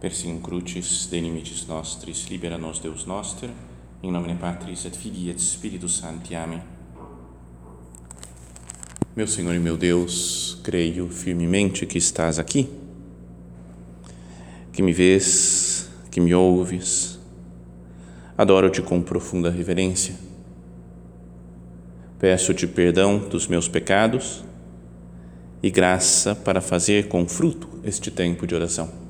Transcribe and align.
Persim 0.00 0.40
crucis 0.40 1.06
de 1.10 1.66
nostris, 1.68 2.26
libera 2.30 2.56
nos 2.56 2.78
Deus 2.78 3.04
noster, 3.04 3.50
in 4.02 4.10
nomine 4.10 4.34
Patris 4.34 4.86
et 4.86 4.96
Filii 4.96 5.28
et 5.28 5.38
Spiritus 5.38 5.98
Sancti. 5.98 6.34
Amém. 6.34 6.62
Meu 9.14 9.26
Senhor 9.26 9.54
e 9.54 9.58
meu 9.58 9.76
Deus, 9.76 10.58
creio 10.64 11.06
firmemente 11.10 11.84
que 11.84 11.98
estás 11.98 12.38
aqui, 12.38 12.66
que 14.72 14.82
me 14.82 14.90
vês, 14.90 15.90
que 16.10 16.18
me 16.18 16.34
ouves. 16.34 17.18
Adoro-te 18.38 18.80
com 18.80 19.02
profunda 19.02 19.50
reverência. 19.50 20.14
Peço-te 22.18 22.66
perdão 22.66 23.18
dos 23.18 23.46
meus 23.46 23.68
pecados 23.68 24.42
e 25.62 25.70
graça 25.70 26.34
para 26.34 26.62
fazer 26.62 27.08
com 27.08 27.28
fruto 27.28 27.68
este 27.84 28.10
tempo 28.10 28.46
de 28.46 28.54
oração 28.54 29.09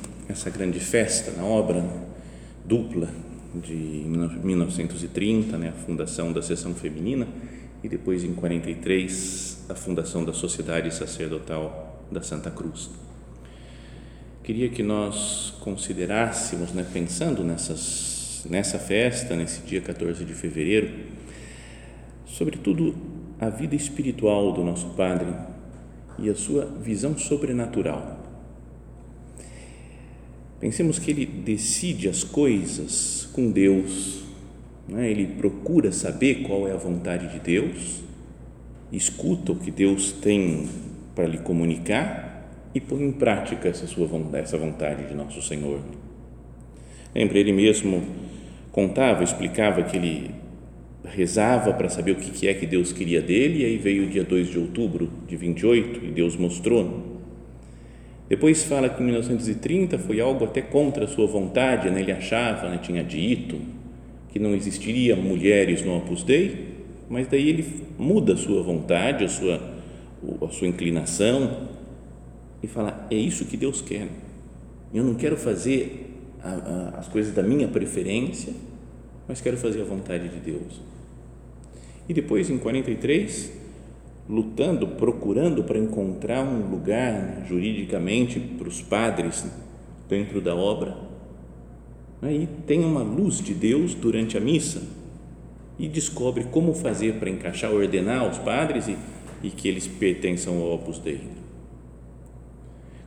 essa 0.31 0.49
grande 0.49 0.79
festa 0.79 1.31
na 1.31 1.43
obra 1.43 1.83
dupla 2.63 3.09
de 3.53 3.75
1930, 3.75 5.57
né, 5.57 5.69
a 5.69 5.85
fundação 5.85 6.31
da 6.31 6.41
seção 6.41 6.73
feminina 6.73 7.27
e 7.83 7.89
depois 7.89 8.23
em 8.23 8.33
43 8.33 9.65
a 9.69 9.75
fundação 9.75 10.23
da 10.23 10.31
Sociedade 10.31 10.93
Sacerdotal 10.93 12.05
da 12.09 12.21
Santa 12.21 12.49
Cruz. 12.49 12.89
Queria 14.43 14.69
que 14.69 14.81
nós 14.81 15.53
considerássemos, 15.59 16.71
né, 16.71 16.85
pensando 16.91 17.43
nessas, 17.43 18.45
nessa 18.49 18.79
festa, 18.79 19.35
nesse 19.35 19.61
dia 19.61 19.81
14 19.81 20.23
de 20.23 20.33
fevereiro, 20.33 20.89
sobretudo 22.25 22.95
a 23.39 23.49
vida 23.49 23.75
espiritual 23.75 24.53
do 24.53 24.63
nosso 24.63 24.87
Padre 24.91 25.33
e 26.17 26.29
a 26.29 26.35
sua 26.35 26.65
visão 26.65 27.17
sobrenatural 27.17 28.20
Pensemos 30.61 30.99
que 30.99 31.09
ele 31.09 31.25
decide 31.25 32.07
as 32.07 32.23
coisas 32.23 33.27
com 33.33 33.49
Deus, 33.49 34.21
né? 34.87 35.09
ele 35.09 35.25
procura 35.25 35.91
saber 35.91 36.43
qual 36.43 36.67
é 36.67 36.71
a 36.71 36.77
vontade 36.77 37.29
de 37.29 37.39
Deus, 37.39 38.03
escuta 38.91 39.53
o 39.53 39.55
que 39.55 39.71
Deus 39.71 40.11
tem 40.11 40.69
para 41.15 41.25
lhe 41.25 41.39
comunicar 41.39 42.47
e 42.75 42.79
põe 42.79 43.01
em 43.01 43.11
prática 43.11 43.69
essa 43.69 43.87
sua 43.87 44.07
essa 44.33 44.55
vontade 44.55 45.07
de 45.07 45.15
nosso 45.15 45.41
Senhor. 45.41 45.79
Lembra, 47.15 47.39
ele 47.39 47.51
mesmo 47.51 48.03
contava, 48.71 49.23
explicava 49.23 49.81
que 49.81 49.97
ele 49.97 50.29
rezava 51.03 51.73
para 51.73 51.89
saber 51.89 52.11
o 52.11 52.15
que 52.17 52.47
é 52.47 52.53
que 52.53 52.67
Deus 52.67 52.93
queria 52.93 53.19
dele, 53.19 53.63
e 53.63 53.65
aí 53.65 53.77
veio 53.77 54.03
o 54.03 54.07
dia 54.07 54.23
2 54.23 54.49
de 54.49 54.59
outubro 54.59 55.09
de 55.27 55.35
28 55.35 56.05
e 56.05 56.11
Deus 56.11 56.37
mostrou 56.37 57.10
depois 58.31 58.63
fala 58.63 58.87
que 58.87 59.03
em 59.03 59.07
1930 59.07 59.99
foi 59.99 60.21
algo 60.21 60.45
até 60.45 60.61
contra 60.61 61.03
a 61.03 61.07
sua 61.09 61.27
vontade, 61.27 61.89
né? 61.89 61.99
ele 61.99 62.13
achava, 62.13 62.69
né? 62.69 62.79
tinha 62.81 63.03
dito 63.03 63.59
que 64.29 64.39
não 64.39 64.55
existiria 64.55 65.17
mulheres 65.17 65.83
no 65.83 65.97
Opus 65.97 66.23
Dei, 66.23 66.69
mas 67.09 67.27
daí 67.27 67.49
ele 67.49 67.83
muda 67.99 68.35
a 68.35 68.37
sua 68.37 68.63
vontade, 68.63 69.25
a 69.25 69.27
sua, 69.27 69.61
a 70.41 70.47
sua 70.47 70.65
inclinação 70.65 71.67
e 72.63 72.67
fala, 72.67 73.05
é 73.11 73.15
isso 73.15 73.43
que 73.43 73.57
Deus 73.57 73.81
quer. 73.81 74.07
Eu 74.93 75.03
não 75.03 75.15
quero 75.15 75.35
fazer 75.35 76.15
a, 76.41 76.51
a, 76.51 76.99
as 76.99 77.09
coisas 77.09 77.33
da 77.33 77.43
minha 77.43 77.67
preferência, 77.67 78.53
mas 79.27 79.41
quero 79.41 79.57
fazer 79.57 79.81
a 79.81 79.83
vontade 79.83 80.29
de 80.29 80.39
Deus. 80.39 80.79
E 82.07 82.13
depois, 82.13 82.49
em 82.49 82.57
43, 82.57 83.51
lutando, 84.29 84.87
procurando 84.87 85.63
para 85.63 85.77
encontrar 85.77 86.43
um 86.43 86.69
lugar 86.69 87.13
né, 87.13 87.45
juridicamente 87.47 88.39
para 88.39 88.67
os 88.67 88.81
padres 88.81 89.45
dentro 90.07 90.39
da 90.41 90.55
obra. 90.55 90.97
Aí 92.21 92.47
tem 92.67 92.85
uma 92.85 93.01
luz 93.01 93.39
de 93.39 93.53
Deus 93.53 93.93
durante 93.93 94.37
a 94.37 94.39
missa 94.39 94.83
e 95.79 95.87
descobre 95.87 96.43
como 96.45 96.73
fazer 96.73 97.15
para 97.15 97.29
encaixar, 97.29 97.73
ordenar 97.73 98.29
os 98.29 98.37
padres 98.37 98.87
e, 98.87 98.97
e 99.41 99.49
que 99.49 99.67
eles 99.67 99.87
pertençam 99.87 100.57
ao 100.57 100.75
Opus 100.75 100.99
Dei. 100.99 101.21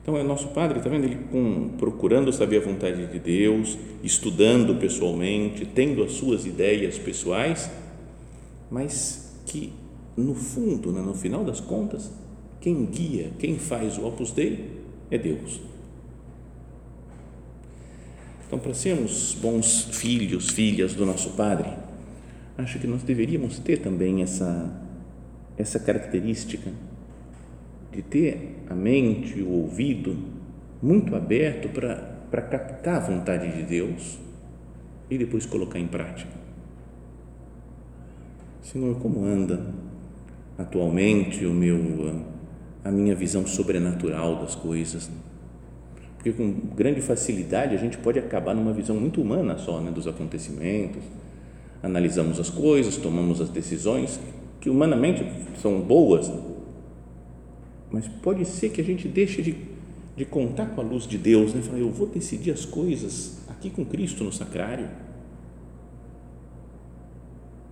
Então, 0.01 0.15
é 0.17 0.21
nosso 0.21 0.49
padre, 0.49 0.77
está 0.77 0.87
vendo? 0.87 1.05
Ele 1.05 1.17
com, 1.31 1.69
procurando 1.79 2.31
saber 2.31 2.57
a 2.57 2.65
vontade 2.65 3.07
de 3.07 3.17
Deus, 3.17 3.75
estudando 4.03 4.75
pessoalmente, 4.75 5.65
tendo 5.65 6.03
as 6.03 6.11
suas 6.11 6.45
ideias 6.45 6.99
pessoais, 6.99 7.71
mas 8.69 9.35
que 9.47 9.73
no 10.17 10.33
fundo, 10.33 10.91
né, 10.91 11.01
no 11.01 11.13
final 11.13 11.43
das 11.43 11.59
contas, 11.59 12.11
quem 12.61 12.85
guia, 12.85 13.31
quem 13.37 13.57
faz 13.57 13.97
o 13.97 14.05
Opus 14.05 14.31
Dei 14.31 14.81
é 15.11 15.17
Deus. 15.17 15.59
Então, 18.47 18.59
para 18.59 18.73
sermos 18.73 19.35
bons 19.41 19.85
filhos, 19.91 20.49
filhas 20.49 20.93
do 20.93 21.05
nosso 21.05 21.31
Padre, 21.31 21.69
acho 22.57 22.79
que 22.79 22.87
nós 22.87 23.03
deveríamos 23.03 23.59
ter 23.59 23.77
também 23.77 24.21
essa, 24.21 24.71
essa 25.57 25.79
característica 25.79 26.71
de 27.91 28.01
ter 28.01 28.63
a 28.69 28.75
mente, 28.75 29.41
o 29.41 29.49
ouvido 29.49 30.17
muito 30.81 31.15
aberto 31.15 31.69
para, 31.69 31.95
para 32.29 32.41
captar 32.41 32.95
a 32.95 32.99
vontade 32.99 33.55
de 33.55 33.63
Deus 33.63 34.19
e 35.09 35.17
depois 35.17 35.45
colocar 35.45 35.79
em 35.79 35.87
prática. 35.87 36.31
Senhor, 38.61 38.97
como 38.99 39.23
anda 39.23 39.73
atualmente 40.57 41.45
o 41.45 41.53
meu 41.53 42.23
a 42.83 42.91
minha 42.91 43.15
visão 43.15 43.45
sobrenatural 43.47 44.37
das 44.37 44.55
coisas 44.55 45.09
porque 46.15 46.31
com 46.31 46.51
grande 46.75 47.01
facilidade 47.01 47.75
a 47.75 47.77
gente 47.77 47.97
pode 47.97 48.17
acabar 48.17 48.55
numa 48.55 48.73
visão 48.73 48.95
muito 48.95 49.21
humana 49.21 49.57
só 49.59 49.79
né, 49.79 49.91
dos 49.91 50.07
acontecimentos. 50.07 51.03
Analisamos 51.83 52.39
as 52.39 52.49
coisas 52.49 52.97
tomamos 52.97 53.41
as 53.41 53.49
decisões 53.49 54.19
que 54.59 54.69
humanamente 54.69 55.23
são 55.61 55.81
boas 55.81 56.31
mas 57.91 58.07
pode 58.07 58.43
ser 58.45 58.69
que 58.69 58.81
a 58.81 58.83
gente 58.83 59.07
deixe 59.07 59.41
de, 59.41 59.55
de 60.17 60.25
contar 60.25 60.67
com 60.67 60.81
a 60.81 60.83
luz 60.83 61.05
de 61.05 61.17
Deus 61.17 61.53
né 61.53 61.61
falar 61.61 61.79
eu 61.79 61.91
vou 61.91 62.07
decidir 62.07 62.51
as 62.51 62.65
coisas 62.65 63.37
aqui 63.47 63.69
com 63.69 63.85
Cristo 63.85 64.23
no 64.23 64.31
sacrário. 64.31 64.89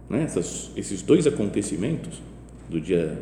Né? 0.09 0.23
Essas, 0.23 0.71
esses 0.75 1.01
dois 1.01 1.25
acontecimentos 1.25 2.21
do 2.69 2.79
dia 2.79 3.17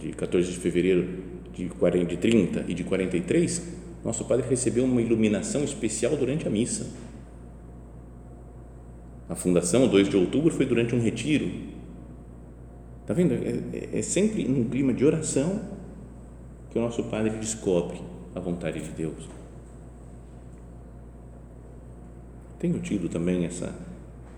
de 0.00 0.12
14 0.12 0.50
de 0.50 0.58
fevereiro 0.58 1.24
de, 1.52 1.68
40, 1.68 2.04
de 2.06 2.16
30 2.16 2.64
e 2.68 2.74
de 2.74 2.84
43, 2.84 3.62
nosso 4.04 4.24
Padre 4.24 4.46
recebeu 4.48 4.84
uma 4.84 5.00
iluminação 5.00 5.64
especial 5.64 6.16
durante 6.16 6.46
a 6.46 6.50
missa. 6.50 6.86
A 9.28 9.34
fundação, 9.34 9.84
o 9.84 9.88
2 9.88 10.08
de 10.08 10.16
outubro, 10.16 10.52
foi 10.52 10.66
durante 10.66 10.94
um 10.94 11.00
retiro. 11.00 11.50
Está 13.02 13.14
vendo? 13.14 13.34
É, 13.34 13.96
é, 13.96 13.98
é 13.98 14.02
sempre 14.02 14.44
num 14.44 14.64
clima 14.64 14.92
de 14.92 15.04
oração 15.04 15.60
que 16.70 16.78
o 16.78 16.82
nosso 16.82 17.02
Padre 17.04 17.30
descobre 17.38 18.00
a 18.34 18.40
vontade 18.40 18.80
de 18.80 18.90
Deus. 18.90 19.28
Tenho 22.58 22.78
tido 22.80 23.08
também 23.08 23.44
essa, 23.44 23.74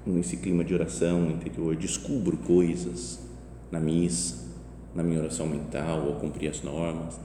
nesse 0.06 0.36
clima 0.36 0.64
de 0.64 0.74
oração 0.74 1.30
interior, 1.30 1.76
descubro 1.76 2.36
coisas 2.38 3.20
na 3.70 3.78
missa, 3.78 4.47
na 4.94 5.02
minha 5.02 5.20
oração 5.20 5.46
mental 5.46 6.06
ou 6.06 6.14
cumprir 6.14 6.50
as 6.50 6.62
normas. 6.62 7.18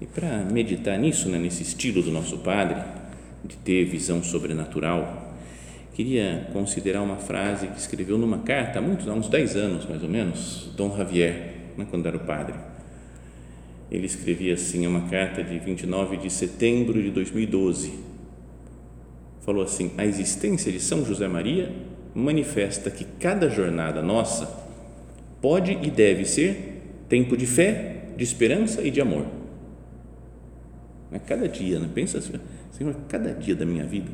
E 0.00 0.06
para 0.06 0.44
meditar 0.44 0.98
nisso, 0.98 1.28
né, 1.28 1.38
nesse 1.38 1.62
estilo 1.62 2.02
do 2.02 2.10
nosso 2.10 2.38
Padre, 2.38 2.80
de 3.44 3.56
ter 3.56 3.84
visão 3.84 4.22
sobrenatural, 4.22 5.34
queria 5.92 6.48
considerar 6.52 7.02
uma 7.02 7.16
frase 7.16 7.66
que 7.66 7.78
escreveu 7.78 8.16
numa 8.16 8.38
carta 8.38 8.78
há, 8.78 8.82
muitos, 8.82 9.08
há 9.08 9.12
uns 9.12 9.28
10 9.28 9.56
anos, 9.56 9.86
mais 9.86 10.02
ou 10.02 10.08
menos, 10.08 10.72
Dom 10.76 10.96
Javier, 10.96 11.54
né, 11.76 11.86
quando 11.90 12.06
era 12.06 12.16
o 12.16 12.20
padre. 12.20 12.54
Ele 13.90 14.06
escrevia 14.06 14.54
assim, 14.54 14.86
uma 14.86 15.08
carta 15.08 15.42
de 15.42 15.58
29 15.58 16.18
de 16.18 16.30
setembro 16.30 17.02
de 17.02 17.10
2012. 17.10 17.98
Falou 19.40 19.64
assim: 19.64 19.92
a 19.96 20.04
existência 20.04 20.70
de 20.70 20.78
São 20.78 21.04
José 21.04 21.26
Maria 21.26 21.72
manifesta 22.14 22.90
que 22.90 23.04
cada 23.04 23.48
jornada 23.48 24.02
nossa 24.02 24.66
pode 25.40 25.72
e 25.82 25.90
deve 25.90 26.24
ser 26.24 26.82
tempo 27.08 27.36
de 27.36 27.46
fé, 27.46 28.04
de 28.16 28.24
esperança 28.24 28.82
e 28.82 28.90
de 28.90 29.00
amor. 29.00 29.26
Né? 31.10 31.20
Cada 31.26 31.48
dia, 31.48 31.78
né? 31.78 31.88
pensa 31.94 32.18
assim, 32.18 32.32
Senhor, 32.72 32.94
cada 33.08 33.32
dia 33.32 33.54
da 33.54 33.64
minha 33.64 33.84
vida 33.84 34.10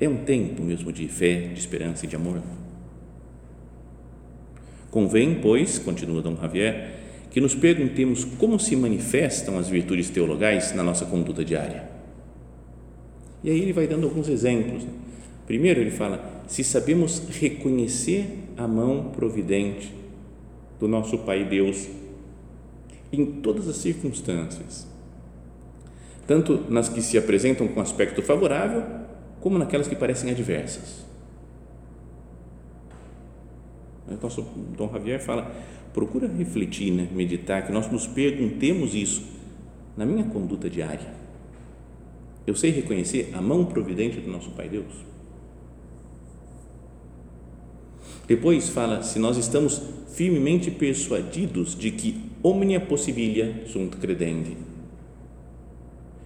é 0.00 0.08
um 0.08 0.16
tempo 0.16 0.62
mesmo 0.62 0.90
de 0.90 1.06
fé, 1.08 1.50
de 1.52 1.60
esperança 1.60 2.06
e 2.06 2.08
de 2.08 2.16
amor. 2.16 2.40
Convém, 4.90 5.38
pois, 5.40 5.78
continua 5.78 6.22
Dom 6.22 6.36
Javier, 6.36 6.92
que 7.30 7.40
nos 7.40 7.54
perguntemos 7.54 8.24
como 8.24 8.58
se 8.58 8.74
manifestam 8.74 9.58
as 9.58 9.68
virtudes 9.68 10.10
teologais 10.10 10.74
na 10.74 10.82
nossa 10.82 11.04
conduta 11.04 11.44
diária. 11.44 11.88
E 13.44 13.50
aí 13.50 13.60
ele 13.60 13.72
vai 13.72 13.86
dando 13.86 14.04
alguns 14.04 14.28
exemplos. 14.28 14.84
Primeiro, 15.46 15.80
ele 15.80 15.90
fala: 15.90 16.39
se 16.50 16.64
sabemos 16.64 17.22
reconhecer 17.28 18.26
a 18.56 18.66
mão 18.66 19.12
providente 19.12 19.94
do 20.80 20.88
nosso 20.88 21.18
Pai 21.18 21.44
Deus 21.44 21.86
em 23.12 23.24
todas 23.24 23.68
as 23.68 23.76
circunstâncias, 23.76 24.84
tanto 26.26 26.64
nas 26.68 26.88
que 26.88 27.00
se 27.00 27.16
apresentam 27.16 27.68
com 27.68 27.80
aspecto 27.80 28.20
favorável, 28.20 28.82
como 29.40 29.58
naquelas 29.58 29.86
que 29.86 29.94
parecem 29.94 30.28
adversas. 30.28 31.06
O 34.08 34.20
nosso 34.20 34.42
Dom 34.76 34.90
Javier 34.92 35.20
fala, 35.20 35.54
procura 35.94 36.26
refletir, 36.26 36.90
né, 36.90 37.08
meditar, 37.12 37.64
que 37.64 37.70
nós 37.70 37.88
nos 37.88 38.08
perguntemos 38.08 38.92
isso 38.92 39.22
na 39.96 40.04
minha 40.04 40.24
conduta 40.24 40.68
diária. 40.68 41.14
Eu 42.44 42.56
sei 42.56 42.72
reconhecer 42.72 43.30
a 43.34 43.40
mão 43.40 43.66
providente 43.66 44.18
do 44.18 44.28
nosso 44.28 44.50
Pai 44.50 44.68
Deus? 44.68 45.09
Depois 48.30 48.68
fala 48.68 49.02
se 49.02 49.18
nós 49.18 49.36
estamos 49.36 49.82
firmemente 50.12 50.70
persuadidos 50.70 51.76
de 51.76 51.90
que 51.90 52.30
omnia 52.44 52.78
possibilia 52.78 53.64
sunt 53.66 53.96
credendo, 53.96 54.56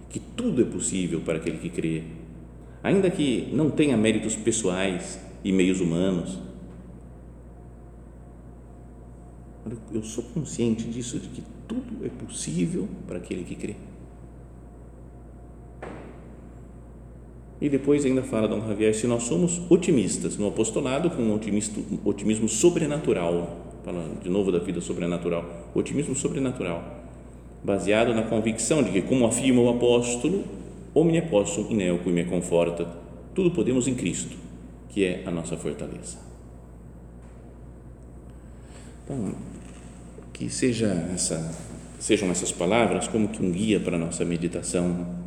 que 0.07 0.19
tudo 0.19 0.61
é 0.61 0.65
possível 0.65 1.21
para 1.21 1.37
aquele 1.37 1.57
que 1.57 1.67
crê, 1.67 2.03
ainda 2.83 3.09
que 3.09 3.49
não 3.51 3.71
tenha 3.71 3.97
méritos 3.97 4.35
pessoais 4.35 5.19
e 5.43 5.51
meios 5.51 5.81
humanos. 5.81 6.37
Eu 9.91 10.03
sou 10.03 10.25
consciente 10.25 10.83
disso, 10.83 11.17
de 11.17 11.27
que 11.29 11.43
tudo 11.67 12.05
é 12.05 12.09
possível 12.09 12.87
para 13.07 13.17
aquele 13.17 13.43
que 13.43 13.55
crê. 13.55 13.75
E 17.61 17.69
depois 17.69 18.05
ainda 18.05 18.21
fala 18.21 18.47
Dom 18.47 18.67
Javier, 18.67 18.93
se 18.93 19.07
nós 19.07 19.23
somos 19.23 19.61
otimistas 19.69 20.37
no 20.37 20.47
apostolado, 20.47 21.09
com 21.09 21.21
um 21.21 21.33
otimismo, 21.33 22.01
otimismo 22.03 22.49
sobrenatural, 22.49 23.57
fala 23.83 24.03
de 24.21 24.29
novo 24.29 24.51
da 24.51 24.59
vida 24.59 24.81
sobrenatural, 24.81 25.69
otimismo 25.73 26.15
sobrenatural, 26.15 26.83
baseado 27.63 28.13
na 28.13 28.23
convicção 28.23 28.83
de 28.83 28.91
que, 28.91 29.01
como 29.01 29.25
afirma 29.25 29.61
o 29.61 29.69
apóstolo, 29.69 30.43
omnia 30.93 31.21
possum 31.21 31.67
in 31.71 31.81
eo 31.81 31.99
me 32.05 32.25
conforta, 32.25 32.87
tudo 33.33 33.51
podemos 33.51 33.87
em 33.87 33.95
Cristo, 33.95 34.35
que 34.89 35.05
é 35.05 35.23
a 35.25 35.31
nossa 35.31 35.55
fortaleza. 35.55 36.17
Então, 39.03 39.33
que 40.33 40.49
seja 40.49 40.87
essa, 41.13 41.55
sejam 41.99 42.29
essas 42.29 42.51
palavras 42.51 43.07
como 43.07 43.29
que 43.29 43.41
um 43.41 43.51
guia 43.51 43.79
para 43.79 43.95
a 43.95 43.99
nossa 43.99 44.25
meditação 44.25 45.24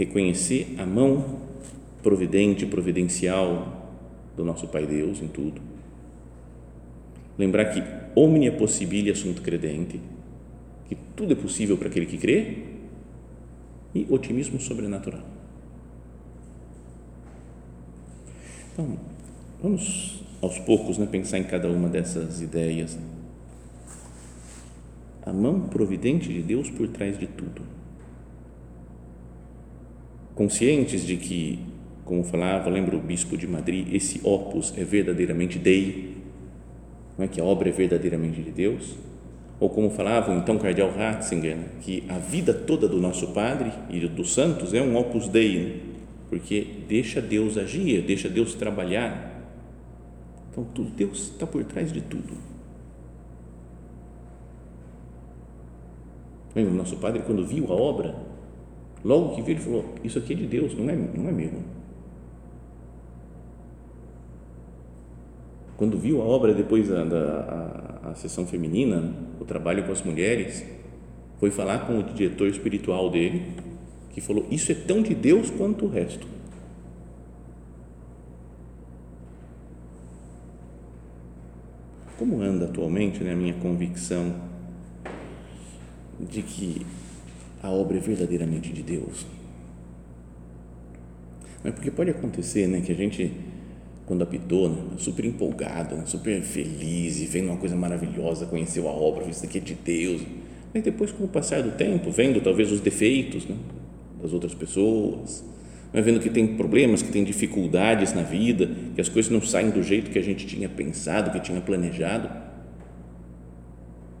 reconhecer 0.00 0.76
a 0.78 0.86
mão 0.86 1.40
providente, 2.02 2.64
providencial 2.64 3.86
do 4.34 4.44
nosso 4.44 4.66
Pai 4.66 4.86
Deus 4.86 5.20
em 5.20 5.28
tudo. 5.28 5.60
Lembrar 7.38 7.66
que 7.66 7.82
omnia 8.18 8.52
possibilia 8.52 9.14
sunt 9.14 9.42
credente, 9.42 10.00
que 10.88 10.96
tudo 11.14 11.34
é 11.34 11.36
possível 11.36 11.76
para 11.76 11.88
aquele 11.88 12.06
que 12.06 12.16
crê, 12.16 12.70
e 13.94 14.06
otimismo 14.08 14.58
sobrenatural. 14.58 15.22
Então, 18.72 18.98
vamos 19.60 20.22
aos 20.40 20.58
poucos 20.60 20.96
né, 20.96 21.06
pensar 21.06 21.38
em 21.38 21.44
cada 21.44 21.68
uma 21.68 21.88
dessas 21.88 22.40
ideias. 22.40 22.96
A 25.26 25.32
mão 25.32 25.68
providente 25.68 26.32
de 26.32 26.40
Deus 26.40 26.70
por 26.70 26.88
trás 26.88 27.18
de 27.18 27.26
tudo 27.26 27.79
conscientes 30.40 31.04
de 31.04 31.18
que, 31.18 31.58
como 32.02 32.24
falava, 32.24 32.70
lembra 32.70 32.96
o 32.96 32.98
bispo 32.98 33.36
de 33.36 33.46
Madrid, 33.46 33.92
esse 33.92 34.22
opus 34.24 34.72
é 34.74 34.82
verdadeiramente 34.82 35.58
Dei, 35.58 36.16
não 37.18 37.26
é 37.26 37.28
que 37.28 37.38
a 37.38 37.44
obra 37.44 37.68
é 37.68 37.72
verdadeiramente 37.72 38.40
de 38.40 38.50
Deus, 38.50 38.96
ou 39.60 39.68
como 39.68 39.90
falava 39.90 40.32
então 40.32 40.56
cardeal 40.56 40.90
Ratzinger, 40.92 41.58
que 41.82 42.04
a 42.08 42.16
vida 42.16 42.54
toda 42.54 42.88
do 42.88 42.96
nosso 42.98 43.34
Padre 43.34 43.70
e 43.90 44.00
dos 44.08 44.32
santos 44.32 44.72
é 44.72 44.80
um 44.80 44.96
opus 44.96 45.28
Dei, 45.28 45.58
né? 45.58 45.80
porque 46.30 46.66
deixa 46.88 47.20
Deus 47.20 47.58
agir, 47.58 48.00
deixa 48.00 48.26
Deus 48.26 48.54
trabalhar. 48.54 49.44
Então, 50.50 50.64
tudo, 50.74 50.88
Deus 50.88 51.32
está 51.32 51.46
por 51.46 51.62
trás 51.64 51.92
de 51.92 52.00
tudo. 52.00 52.32
O 56.56 56.60
nosso 56.62 56.96
Padre, 56.96 57.24
quando 57.26 57.46
viu 57.46 57.70
a 57.70 57.76
obra, 57.76 58.29
Logo 59.04 59.34
que 59.34 59.42
viu, 59.42 59.54
ele 59.54 59.60
falou: 59.60 59.84
Isso 60.04 60.18
aqui 60.18 60.32
é 60.32 60.36
de 60.36 60.46
Deus, 60.46 60.74
não 60.76 60.88
é, 60.88 60.96
não 60.96 61.28
é 61.28 61.32
meu. 61.32 61.50
Quando 65.76 65.96
viu 65.96 66.20
a 66.20 66.24
obra 66.24 66.52
depois 66.52 66.88
da, 66.88 67.04
da 67.04 68.00
a, 68.04 68.10
a 68.10 68.14
sessão 68.14 68.46
feminina, 68.46 69.14
o 69.40 69.44
trabalho 69.44 69.84
com 69.86 69.92
as 69.92 70.02
mulheres, 70.02 70.62
foi 71.38 71.50
falar 71.50 71.86
com 71.86 71.98
o 71.98 72.02
diretor 72.02 72.48
espiritual 72.48 73.10
dele, 73.10 73.54
que 74.10 74.20
falou: 74.20 74.46
Isso 74.50 74.70
é 74.70 74.74
tão 74.74 75.02
de 75.02 75.14
Deus 75.14 75.48
quanto 75.48 75.86
o 75.86 75.88
resto. 75.88 76.26
Como 82.18 82.42
anda 82.42 82.66
atualmente 82.66 83.24
né, 83.24 83.32
a 83.32 83.36
minha 83.36 83.54
convicção 83.54 84.34
de 86.20 86.42
que 86.42 86.84
a 87.62 87.70
obra 87.70 87.96
é 87.96 88.00
verdadeiramente 88.00 88.72
de 88.72 88.82
Deus. 88.82 89.26
Mas 91.62 91.74
porque 91.74 91.90
pode 91.90 92.10
acontecer, 92.10 92.66
né, 92.66 92.80
que 92.80 92.92
a 92.92 92.94
gente 92.94 93.32
quando 94.10 94.22
apitou, 94.22 94.68
né, 94.68 94.76
super 94.96 95.24
empolgado, 95.24 95.94
né, 95.94 96.02
super 96.04 96.42
feliz 96.42 97.20
e 97.20 97.26
vendo 97.26 97.46
uma 97.46 97.56
coisa 97.56 97.76
maravilhosa, 97.76 98.44
conheceu 98.44 98.88
a 98.88 98.90
obra, 98.90 99.28
isso 99.30 99.42
daqui 99.42 99.58
é 99.58 99.60
de 99.60 99.74
Deus. 99.74 100.22
Mas 100.74 100.82
depois, 100.82 101.12
com 101.12 101.22
o 101.22 101.28
passar 101.28 101.62
do 101.62 101.70
tempo, 101.70 102.10
vendo 102.10 102.40
talvez 102.40 102.72
os 102.72 102.80
defeitos 102.80 103.46
né, 103.46 103.54
das 104.20 104.32
outras 104.32 104.52
pessoas, 104.52 105.44
né, 105.92 106.02
vendo 106.02 106.18
que 106.18 106.28
tem 106.28 106.56
problemas, 106.56 107.02
que 107.02 107.12
tem 107.12 107.22
dificuldades 107.22 108.12
na 108.12 108.22
vida, 108.22 108.68
que 108.96 109.00
as 109.00 109.08
coisas 109.08 109.30
não 109.30 109.40
saem 109.40 109.70
do 109.70 109.80
jeito 109.80 110.10
que 110.10 110.18
a 110.18 110.22
gente 110.22 110.44
tinha 110.44 110.68
pensado, 110.68 111.30
que 111.30 111.38
tinha 111.38 111.60
planejado, 111.60 112.28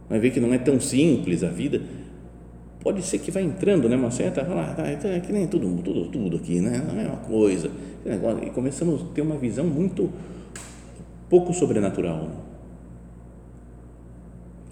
vai 0.08 0.20
ver 0.20 0.30
que 0.30 0.38
não 0.38 0.54
é 0.54 0.58
tão 0.58 0.78
simples 0.78 1.42
a 1.42 1.48
vida 1.48 1.82
pode 2.80 3.02
ser 3.02 3.18
que 3.18 3.30
vai 3.30 3.42
entrando, 3.42 3.88
né, 3.88 3.96
uma 3.96 4.10
certa, 4.10 4.42
ah, 4.42 4.74
tá, 4.74 4.90
então 4.90 5.10
é 5.10 5.20
que 5.20 5.32
nem 5.32 5.46
tudo, 5.46 5.82
tudo, 5.82 6.06
tudo 6.06 6.36
aqui, 6.36 6.60
né, 6.60 6.82
é 7.04 7.06
uma 7.06 7.18
coisa, 7.18 7.70
e 8.44 8.50
começamos 8.50 9.02
a 9.02 9.04
ter 9.14 9.20
uma 9.20 9.36
visão 9.36 9.66
muito 9.66 10.10
pouco 11.28 11.52
sobrenatural. 11.52 12.28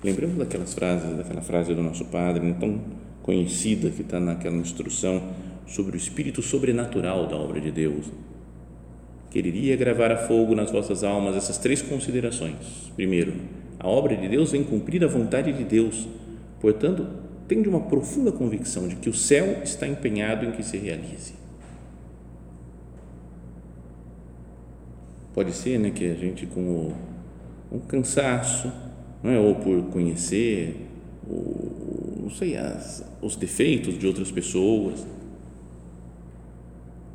Lembramos 0.02 0.38
daquelas 0.38 0.74
frases, 0.74 1.16
daquela 1.16 1.42
frase 1.42 1.74
do 1.74 1.82
nosso 1.82 2.04
padre, 2.06 2.44
né, 2.44 2.56
tão 2.58 2.80
conhecida 3.22 3.90
que 3.90 4.02
está 4.02 4.18
naquela 4.18 4.56
instrução 4.56 5.22
sobre 5.66 5.96
o 5.96 5.98
espírito 5.98 6.40
sobrenatural 6.40 7.26
da 7.26 7.36
obra 7.36 7.60
de 7.60 7.70
Deus. 7.70 8.06
Quereria 9.30 9.76
gravar 9.76 10.10
a 10.10 10.16
fogo 10.16 10.54
nas 10.54 10.70
vossas 10.70 11.04
almas 11.04 11.36
essas 11.36 11.58
três 11.58 11.82
considerações. 11.82 12.90
Primeiro, 12.96 13.34
a 13.78 13.86
obra 13.86 14.16
de 14.16 14.26
Deus 14.26 14.52
vem 14.52 14.64
cumprir 14.64 15.04
a 15.04 15.06
vontade 15.06 15.52
de 15.52 15.64
Deus, 15.64 16.08
portanto, 16.60 17.06
tem 17.48 17.62
de 17.62 17.68
uma 17.68 17.80
profunda 17.80 18.30
convicção 18.30 18.86
de 18.86 18.96
que 18.96 19.08
o 19.08 19.14
céu 19.14 19.62
está 19.64 19.88
empenhado 19.88 20.44
em 20.44 20.52
que 20.52 20.62
se 20.62 20.76
realize. 20.76 21.32
Pode 25.32 25.52
ser 25.52 25.78
né, 25.78 25.90
que 25.90 26.10
a 26.10 26.14
gente, 26.14 26.46
com 26.46 26.92
um 27.72 27.78
cansaço, 27.80 28.70
não 29.22 29.30
é? 29.30 29.38
ou 29.38 29.54
por 29.54 29.82
conhecer, 29.84 30.76
ou, 31.26 32.20
não 32.22 32.30
sei, 32.30 32.56
as, 32.56 33.02
os 33.22 33.34
defeitos 33.34 33.98
de 33.98 34.06
outras 34.06 34.30
pessoas, 34.30 35.06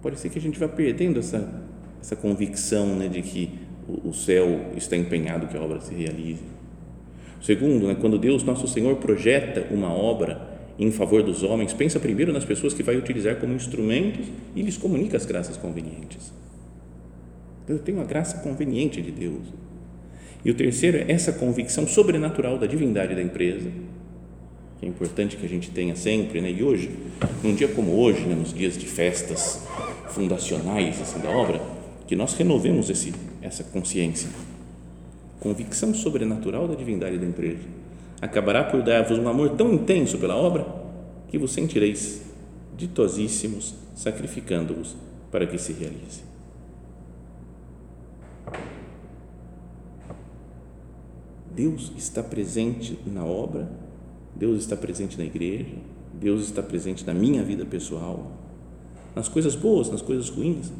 pode 0.01 0.19
ser 0.19 0.29
que 0.29 0.39
a 0.39 0.41
gente 0.41 0.57
vá 0.57 0.67
perdendo 0.67 1.19
essa, 1.19 1.63
essa 2.01 2.15
convicção 2.15 2.95
né, 2.95 3.07
de 3.07 3.21
que 3.21 3.59
o, 3.87 4.09
o 4.09 4.13
céu 4.13 4.71
está 4.75 4.97
empenhado 4.97 5.47
que 5.47 5.55
a 5.55 5.61
obra 5.61 5.79
se 5.79 5.93
realize 5.93 6.43
Segundo, 7.43 7.87
né, 7.87 7.97
quando 7.99 8.17
Deus, 8.17 8.41
nosso 8.41 8.69
Senhor, 8.69 8.95
projeta 8.95 9.67
uma 9.69 9.93
obra 9.93 10.41
em 10.79 10.89
favor 10.89 11.21
dos 11.21 11.43
homens, 11.43 11.73
pensa 11.73 11.99
primeiro 11.99 12.31
nas 12.31 12.45
pessoas 12.45 12.73
que 12.73 12.81
vai 12.81 12.95
utilizar 12.95 13.35
como 13.35 13.53
instrumentos 13.53 14.27
e 14.55 14.61
lhes 14.61 14.77
comunica 14.77 15.17
as 15.17 15.25
graças 15.25 15.57
convenientes. 15.57 16.31
Eu 17.67 17.79
tenho 17.79 17.99
a 17.99 18.05
graça 18.05 18.37
conveniente 18.37 19.01
de 19.01 19.11
Deus. 19.11 19.41
E 20.43 20.51
o 20.51 20.55
terceiro 20.55 20.97
é 20.97 21.11
essa 21.11 21.33
convicção 21.33 21.85
sobrenatural 21.85 22.57
da 22.57 22.65
divindade 22.65 23.13
da 23.13 23.21
empresa, 23.21 23.69
que 24.79 24.85
é 24.85 24.89
importante 24.89 25.35
que 25.35 25.45
a 25.45 25.49
gente 25.49 25.69
tenha 25.69 25.97
sempre, 25.97 26.39
né? 26.39 26.49
E 26.49 26.63
hoje, 26.63 26.91
num 27.43 27.53
dia 27.53 27.67
como 27.67 27.91
hoje, 27.99 28.21
né, 28.21 28.35
nos 28.35 28.53
dias 28.53 28.77
de 28.77 28.85
festas 28.85 29.65
fundacionais 30.09 31.01
assim, 31.01 31.19
da 31.19 31.29
obra, 31.29 31.61
que 32.07 32.15
nós 32.15 32.33
renovemos 32.35 32.89
esse, 32.89 33.13
essa 33.41 33.65
consciência, 33.65 34.29
convicção 35.43 35.93
sobrenatural 35.93 36.69
da 36.69 36.73
divindade 36.73 37.17
da 37.17 37.25
empresa. 37.25 37.67
Acabará 38.21 38.63
por 38.63 38.81
dar-vos 38.81 39.19
um 39.19 39.27
amor 39.27 39.49
tão 39.57 39.73
intenso 39.73 40.17
pela 40.17 40.37
obra 40.37 40.65
que 41.27 41.37
vos 41.37 41.51
sentireis 41.51 42.21
ditosíssimos, 42.77 43.75
sacrificando-vos 43.93 44.95
para 45.29 45.45
que 45.45 45.57
se 45.57 45.73
realize. 45.73 46.23
Deus 51.53 51.91
está 51.97 52.23
presente 52.23 52.97
na 53.05 53.25
obra, 53.25 53.69
Deus 54.33 54.59
está 54.59 54.77
presente 54.77 55.17
na 55.17 55.25
igreja, 55.25 55.75
Deus 56.13 56.45
está 56.45 56.63
presente 56.63 57.05
na 57.05 57.13
minha 57.13 57.43
vida 57.43 57.65
pessoal, 57.65 58.31
nas 59.13 59.27
coisas 59.27 59.55
boas, 59.55 59.89
nas 59.89 60.01
coisas 60.01 60.29
ruins. 60.29 60.71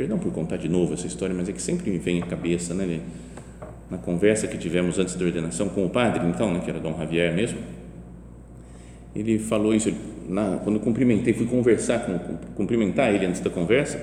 Perdão 0.00 0.18
por 0.18 0.32
contar 0.32 0.56
de 0.56 0.66
novo 0.66 0.94
essa 0.94 1.06
história, 1.06 1.34
mas 1.36 1.46
é 1.46 1.52
que 1.52 1.60
sempre 1.60 1.90
me 1.90 1.98
vem 1.98 2.22
à 2.22 2.26
cabeça, 2.26 2.72
né? 2.72 3.00
Na 3.90 3.98
conversa 3.98 4.46
que 4.46 4.56
tivemos 4.56 4.98
antes 4.98 5.14
da 5.14 5.26
ordenação 5.26 5.68
com 5.68 5.84
o 5.84 5.90
padre, 5.90 6.26
então, 6.26 6.50
né, 6.54 6.62
que 6.64 6.70
era 6.70 6.80
Dom 6.80 6.96
Javier 6.96 7.34
mesmo, 7.34 7.58
ele 9.14 9.38
falou 9.38 9.74
isso 9.74 9.92
na, 10.26 10.56
quando 10.64 10.76
eu 10.76 10.80
cumprimentei, 10.80 11.34
fui 11.34 11.44
conversar 11.44 11.98
com, 12.06 12.18
cumprimentar 12.54 13.14
ele 13.14 13.26
antes 13.26 13.42
da 13.42 13.50
conversa 13.50 14.02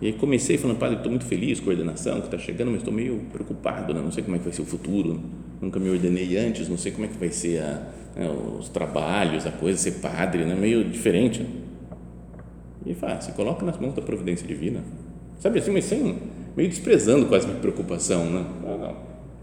e 0.00 0.06
aí 0.06 0.12
comecei 0.12 0.56
falando, 0.56 0.78
padre, 0.78 0.98
estou 0.98 1.10
muito 1.10 1.24
feliz 1.24 1.58
com 1.58 1.68
a 1.68 1.72
ordenação 1.72 2.20
que 2.20 2.26
está 2.26 2.38
chegando, 2.38 2.70
mas 2.70 2.82
estou 2.82 2.94
meio 2.94 3.22
preocupado, 3.32 3.92
né? 3.92 4.00
não 4.00 4.12
sei 4.12 4.22
como 4.22 4.36
é 4.36 4.38
que 4.38 4.44
vai 4.44 4.52
ser 4.52 4.62
o 4.62 4.66
futuro, 4.66 5.20
nunca 5.60 5.80
me 5.80 5.90
ordenei 5.90 6.36
antes, 6.36 6.68
não 6.68 6.78
sei 6.78 6.92
como 6.92 7.06
é 7.06 7.08
que 7.08 7.18
vai 7.18 7.30
ser 7.30 7.58
a, 7.58 7.88
né, 8.14 8.30
os 8.56 8.68
trabalhos, 8.68 9.48
a 9.48 9.50
coisa, 9.50 9.76
ser 9.78 9.94
padre, 9.94 10.44
né? 10.44 10.54
meio 10.54 10.84
diferente. 10.84 11.44
E 12.86 12.94
fala, 12.94 13.20
se 13.20 13.32
coloca 13.32 13.66
nas 13.66 13.78
mãos 13.78 13.94
da 13.94 14.00
providência 14.00 14.46
divina, 14.46 14.80
sabe 15.40 15.58
assim, 15.58 15.72
mas 15.72 15.84
sem, 15.84 16.16
meio 16.56 16.68
desprezando 16.68 17.26
quase 17.26 17.46
minha 17.46 17.58
preocupação, 17.58 18.30
né? 18.30 18.46
Ah, 18.64 18.94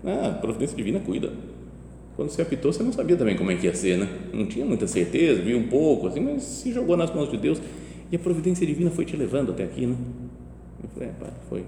não, 0.03 0.25
ah, 0.25 0.29
providência 0.31 0.75
divina 0.75 0.99
cuida. 0.99 1.31
Quando 2.15 2.29
você 2.29 2.41
apitou, 2.41 2.71
você 2.71 2.83
não 2.83 2.93
sabia 2.93 3.17
também 3.17 3.35
como 3.35 3.51
é 3.51 3.55
que 3.55 3.65
ia 3.65 3.73
ser, 3.73 3.97
né? 3.97 4.07
Não 4.33 4.45
tinha 4.45 4.65
muita 4.65 4.87
certeza, 4.87 5.41
viu 5.41 5.57
um 5.57 5.67
pouco, 5.67 6.07
assim, 6.07 6.19
mas 6.19 6.43
se 6.43 6.71
jogou 6.71 6.95
nas 6.95 7.13
mãos 7.13 7.29
de 7.29 7.37
Deus 7.37 7.59
e 8.11 8.15
a 8.15 8.19
providência 8.19 8.65
divina 8.65 8.91
foi 8.91 9.03
te 9.03 9.17
levando 9.17 9.51
até 9.51 9.63
aqui, 9.63 9.87
né? 9.87 9.95
Eu 10.81 10.89
falei, 10.89 11.09
é, 11.09 11.11
pai, 11.13 11.31
foi. 11.49 11.65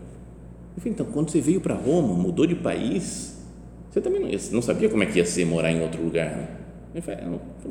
Falei, 0.78 0.94
então, 0.94 1.06
quando 1.08 1.30
você 1.30 1.42
veio 1.42 1.60
para 1.60 1.74
Roma, 1.74 2.14
mudou 2.14 2.46
de 2.46 2.56
país, 2.56 3.36
você 3.90 4.00
também 4.00 4.22
não, 4.22 4.30
não, 4.52 4.62
sabia 4.62 4.90
como 4.90 5.04
é 5.04 5.06
que 5.06 5.18
ia 5.18 5.26
ser 5.26 5.46
morar 5.46 5.72
em 5.72 5.82
outro 5.82 6.04
lugar, 6.04 6.36
né? 6.36 6.48
Eu 6.96 7.02
falei, 7.02 7.20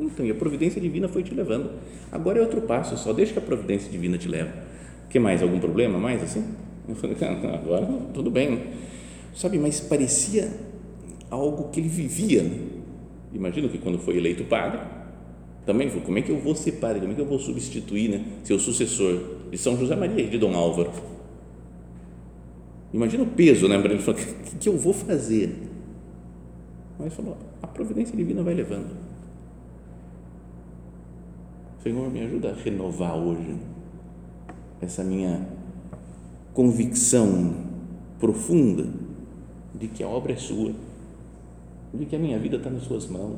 então, 0.01 0.23
e 0.23 0.29
a 0.29 0.35
providência 0.35 0.79
divina 0.79 1.07
foi 1.07 1.23
te 1.23 1.33
levando. 1.33 1.71
Agora 2.11 2.37
é 2.37 2.41
outro 2.41 2.61
passo, 2.61 2.95
só 2.95 3.11
deixa 3.11 3.33
que 3.33 3.39
a 3.39 3.41
providência 3.41 3.91
divina 3.91 4.19
te 4.19 4.27
leve. 4.27 4.51
que 5.09 5.17
mais? 5.17 5.41
Algum 5.41 5.59
problema 5.59 5.97
mais 5.97 6.21
assim? 6.21 6.45
Eu 6.87 6.93
falei, 6.93 7.17
agora 7.51 7.87
tudo 8.13 8.29
bem. 8.29 8.51
Né? 8.51 8.67
Sabe, 9.33 9.57
mas 9.57 9.79
parecia 9.79 10.51
algo 11.31 11.69
que 11.71 11.79
ele 11.79 11.89
vivia. 11.89 12.43
Né? 12.43 12.55
Imagino 13.33 13.67
que 13.67 13.79
quando 13.79 13.97
foi 13.97 14.15
eleito 14.15 14.43
padre, 14.43 14.79
também 15.65 15.89
falou, 15.89 16.03
como 16.03 16.19
é 16.19 16.21
que 16.21 16.29
eu 16.29 16.37
vou 16.37 16.55
ser 16.55 16.73
padre? 16.73 16.99
Como 16.99 17.11
é 17.11 17.15
que 17.15 17.21
eu 17.21 17.25
vou 17.25 17.39
substituir 17.39 18.09
né, 18.09 18.23
seu 18.43 18.59
sucessor 18.59 19.19
de 19.49 19.57
São 19.57 19.75
José 19.75 19.95
Maria 19.95 20.23
e 20.23 20.29
de 20.29 20.37
Dom 20.37 20.53
Álvaro? 20.53 20.91
Imagina 22.93 23.23
o 23.23 23.27
peso, 23.27 23.67
né? 23.67 23.75
Ele 23.75 23.97
falar, 23.97 24.19
o 24.19 24.57
que 24.59 24.69
eu 24.69 24.77
vou 24.77 24.93
fazer? 24.93 25.49
Mas 26.99 27.11
falou, 27.11 27.35
a 27.63 27.65
providência 27.65 28.15
divina 28.15 28.43
vai 28.43 28.53
levando. 28.53 29.04
Senhor, 31.85 32.09
me 32.09 32.19
ajuda 32.19 32.49
a 32.49 32.53
renovar 32.63 33.15
hoje 33.15 33.55
essa 34.81 35.03
minha 35.03 35.47
convicção 36.51 37.53
profunda 38.19 38.87
de 39.71 39.87
que 39.89 40.01
a 40.01 40.07
obra 40.07 40.33
é 40.33 40.35
sua, 40.35 40.73
de 41.93 42.05
que 42.07 42.15
a 42.15 42.17
minha 42.17 42.39
vida 42.39 42.57
está 42.57 42.71
nas 42.71 42.85
suas 42.85 43.05
mãos. 43.05 43.37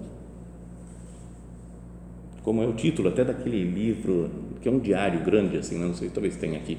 Como 2.42 2.64
é 2.64 2.66
o 2.66 2.72
título 2.72 3.10
até 3.10 3.26
daquele 3.26 3.66
livro, 3.66 4.32
que 4.62 4.70
é 4.70 4.72
um 4.72 4.80
diário 4.80 5.26
grande, 5.26 5.58
assim, 5.58 5.78
não 5.78 5.94
sei, 5.94 6.10
talvez 6.10 6.38
tenha 6.38 6.58
aqui, 6.58 6.78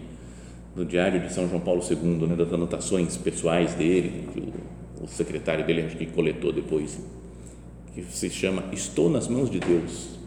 no 0.75 0.87
diário 0.87 1.21
de 1.21 1.31
São 1.31 1.47
João 1.51 1.61
Paulo 1.61 1.83
II, 1.83 2.29
né, 2.29 2.35
das 2.35 2.51
anotações 2.51 3.19
pessoais 3.19 3.75
dele, 3.75 4.27
que 4.33 4.41
o, 4.41 5.05
o 5.05 5.07
secretário 5.07 5.67
dele 5.67 5.83
acho 5.83 5.99
que 5.99 6.07
coletou 6.07 6.51
depois, 6.51 6.99
que 7.93 8.03
se 8.05 8.31
chama 8.31 8.65
Estou 8.73 9.11
nas 9.11 9.29
mãos 9.29 9.51
de 9.51 9.61
Deus. 9.61 10.18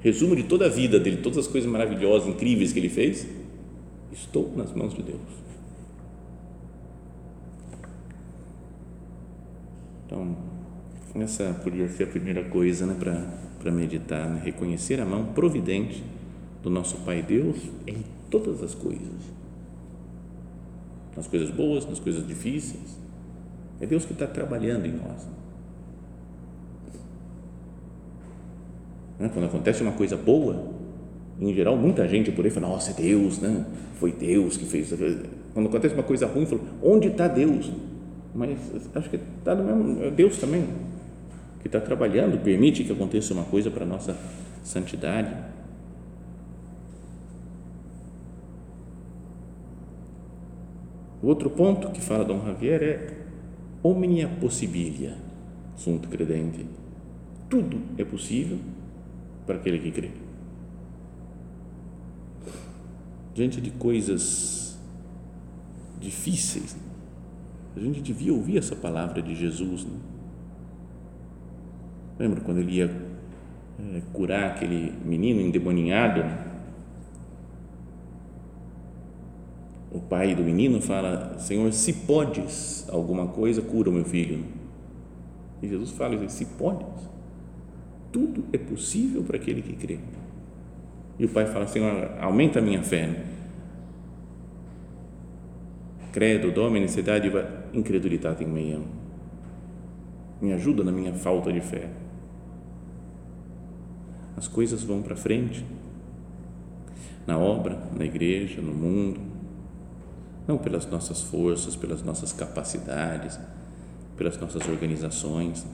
Resumo 0.00 0.36
de 0.36 0.44
toda 0.44 0.66
a 0.66 0.68
vida 0.68 1.00
dele, 1.00 1.18
todas 1.18 1.38
as 1.38 1.46
coisas 1.46 1.70
maravilhosas, 1.70 2.28
incríveis 2.28 2.72
que 2.72 2.78
ele 2.78 2.88
fez. 2.88 3.26
Estou 4.12 4.52
nas 4.56 4.72
mãos 4.72 4.94
de 4.94 5.02
Deus. 5.02 5.20
Então, 10.06 10.36
essa 11.16 11.60
poderia 11.64 11.88
ser 11.88 12.04
a 12.04 12.06
primeira 12.06 12.44
coisa 12.44 12.86
né, 12.86 12.96
para 13.58 13.72
meditar, 13.72 14.28
né? 14.28 14.40
reconhecer 14.44 15.00
a 15.00 15.04
mão 15.04 15.26
providente 15.26 16.04
do 16.62 16.70
nosso 16.70 16.98
Pai 16.98 17.22
Deus 17.22 17.56
em 17.86 18.04
todas 18.30 18.62
as 18.62 18.74
coisas 18.74 19.36
nas 21.16 21.26
coisas 21.26 21.50
boas, 21.50 21.86
nas 21.86 21.98
coisas 21.98 22.26
difíceis. 22.26 22.98
É 23.80 23.86
Deus 23.86 24.04
que 24.04 24.12
está 24.12 24.26
trabalhando 24.26 24.86
em 24.86 24.92
nós. 24.92 25.26
Né? 29.18 29.30
Quando 29.32 29.46
acontece 29.46 29.82
uma 29.82 29.92
coisa 29.92 30.16
boa, 30.16 30.72
em 31.40 31.52
geral, 31.54 31.76
muita 31.76 32.06
gente 32.08 32.30
por 32.32 32.44
aí 32.44 32.50
fala: 32.50 32.68
Nossa, 32.68 32.90
é 32.90 32.94
Deus, 32.94 33.38
né? 33.38 33.64
foi 33.94 34.12
Deus 34.12 34.56
que 34.56 34.64
fez. 34.64 34.92
Quando 35.52 35.68
acontece 35.68 35.94
uma 35.94 36.02
coisa 36.02 36.26
ruim, 36.26 36.46
fala: 36.46 36.62
Onde 36.82 37.08
está 37.08 37.28
Deus? 37.28 37.70
Mas 38.34 38.58
acho 38.94 39.10
que 39.10 39.18
está 39.38 39.54
no 39.54 39.64
mesmo. 39.64 40.04
É 40.04 40.10
Deus 40.10 40.38
também 40.38 40.66
que 41.60 41.68
está 41.68 41.80
trabalhando, 41.80 42.42
permite 42.42 42.84
que 42.84 42.92
aconteça 42.92 43.34
uma 43.34 43.44
coisa 43.44 43.70
para 43.70 43.84
a 43.84 43.86
nossa 43.86 44.16
santidade. 44.62 45.34
Outro 51.22 51.50
ponto 51.50 51.90
que 51.90 52.00
fala 52.00 52.24
Dom 52.24 52.44
Javier 52.44 52.82
é 52.82 53.10
omnia 53.82 54.28
possibilia 54.40 55.16
sunt 55.76 56.06
credente. 56.08 56.66
Tudo 57.48 57.78
é 57.96 58.04
possível 58.04 58.58
para 59.46 59.56
aquele 59.56 59.78
que 59.78 59.90
crê. 59.90 60.10
Diante 63.34 63.60
de 63.60 63.70
coisas 63.70 64.78
difíceis, 66.00 66.76
a 67.76 67.80
gente 67.80 68.00
devia 68.00 68.32
ouvir 68.32 68.58
essa 68.58 68.74
palavra 68.74 69.22
de 69.22 69.34
Jesus. 69.34 69.84
Né? 69.84 69.98
Lembra 72.18 72.40
quando 72.40 72.58
ele 72.58 72.72
ia 72.72 72.86
é, 72.86 74.02
curar 74.12 74.52
aquele 74.52 74.92
menino 75.04 75.40
endemoniado? 75.40 76.24
o 79.96 80.00
pai 80.00 80.34
do 80.34 80.42
menino 80.42 80.80
fala: 80.80 81.38
Senhor, 81.38 81.72
se 81.72 81.92
podes 81.92 82.86
alguma 82.90 83.28
coisa, 83.28 83.62
cura 83.62 83.88
o 83.88 83.92
meu 83.92 84.04
filho. 84.04 84.44
E 85.62 85.68
Jesus 85.68 85.90
fala: 85.92 86.28
Se 86.28 86.44
podes, 86.44 86.86
tudo 88.12 88.44
é 88.52 88.58
possível 88.58 89.22
para 89.22 89.36
aquele 89.36 89.62
que 89.62 89.74
crê. 89.74 89.98
E 91.18 91.24
o 91.24 91.28
pai 91.28 91.46
fala: 91.46 91.66
Senhor, 91.66 92.10
aumenta 92.20 92.58
a 92.58 92.62
minha 92.62 92.82
fé. 92.82 93.24
Credo, 96.12 96.50
domine, 96.50 96.88
sedativa, 96.88 97.64
incredulidade 97.74 98.42
em 98.42 98.46
meio. 98.46 98.84
Me 100.40 100.52
ajuda 100.52 100.82
na 100.82 100.92
minha 100.92 101.12
falta 101.12 101.52
de 101.52 101.60
fé. 101.60 101.88
As 104.36 104.48
coisas 104.48 104.82
vão 104.82 105.02
para 105.02 105.16
frente, 105.16 105.64
na 107.26 107.38
obra, 107.38 107.78
na 107.96 108.04
igreja, 108.04 108.60
no 108.60 108.72
mundo 108.72 109.36
não 110.46 110.56
pelas 110.56 110.86
nossas 110.86 111.22
forças, 111.22 111.74
pelas 111.74 112.02
nossas 112.02 112.32
capacidades, 112.32 113.38
pelas 114.16 114.38
nossas 114.38 114.66
organizações, 114.68 115.66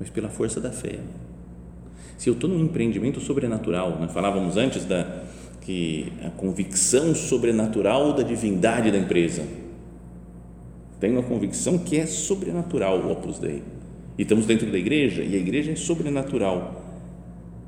mas 0.00 0.10
pela 0.10 0.28
força 0.28 0.60
da 0.60 0.72
fé. 0.72 0.98
Se 2.18 2.28
eu 2.28 2.34
estou 2.34 2.50
num 2.50 2.58
empreendimento 2.58 3.20
sobrenatural, 3.20 4.00
né? 4.00 4.08
falávamos 4.08 4.56
antes 4.56 4.84
da 4.84 5.24
que 5.60 6.12
a 6.24 6.30
convicção 6.30 7.14
sobrenatural 7.14 8.14
da 8.14 8.22
divindade 8.22 8.90
da 8.90 8.98
empresa. 8.98 9.44
Tenho 10.98 11.20
a 11.20 11.22
convicção 11.22 11.78
que 11.78 11.98
é 11.98 12.06
sobrenatural 12.06 12.98
o 12.98 13.12
Opus 13.12 13.38
Dei. 13.38 13.62
E 14.18 14.22
estamos 14.22 14.46
dentro 14.46 14.70
da 14.72 14.78
igreja 14.78 15.22
e 15.22 15.36
a 15.36 15.38
igreja 15.38 15.72
é 15.72 15.76
sobrenatural. 15.76 16.82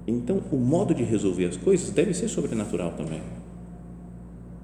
Então, 0.07 0.43
o 0.51 0.57
modo 0.57 0.95
de 0.95 1.05
resolver 1.05 1.47
as 1.47 1.57
coisas 1.57 1.91
deve 1.91 2.13
ser 2.13 2.29
sobrenatural 2.29 2.93
também 2.93 3.21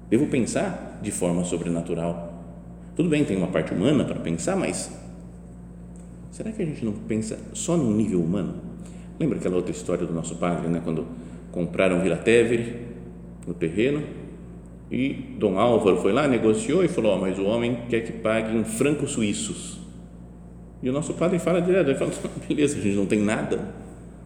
Devo 0.09 0.25
pensar 0.25 0.99
de 1.03 1.11
forma 1.11 1.43
sobrenatural. 1.43 2.33
Tudo 2.95 3.09
bem, 3.09 3.23
tem 3.23 3.37
uma 3.37 3.47
parte 3.47 3.73
humana 3.73 4.03
para 4.03 4.19
pensar, 4.19 4.55
mas 4.55 4.91
será 6.31 6.51
que 6.51 6.61
a 6.61 6.65
gente 6.65 6.83
não 6.83 6.93
pensa 6.93 7.39
só 7.53 7.75
no 7.75 7.91
nível 7.91 8.21
humano? 8.21 8.55
Lembra 9.19 9.37
aquela 9.37 9.55
outra 9.55 9.71
história 9.71 10.05
do 10.05 10.13
nosso 10.13 10.35
padre, 10.35 10.67
né? 10.67 10.81
quando 10.83 11.05
compraram 11.51 12.01
Vila 12.01 12.17
Tevere, 12.17 12.87
no 13.45 13.53
terreno, 13.53 14.03
e 14.91 15.13
Dom 15.37 15.59
Álvaro 15.59 15.97
foi 15.97 16.11
lá, 16.11 16.27
negociou 16.27 16.83
e 16.83 16.87
falou: 16.87 17.15
oh, 17.15 17.19
mas 17.19 17.37
o 17.37 17.43
homem 17.43 17.79
quer 17.89 18.01
que 18.01 18.11
pague 18.11 18.55
em 18.55 18.63
francos 18.63 19.11
suíços. 19.11 19.79
E 20.81 20.89
o 20.89 20.93
nosso 20.93 21.13
padre 21.13 21.37
fala 21.37 21.61
direto: 21.61 21.89
ele 21.89 21.97
fala, 21.97 22.11
beleza, 22.47 22.77
a 22.77 22.81
gente 22.81 22.95
não 22.95 23.05
tem 23.05 23.19
nada, 23.19 23.73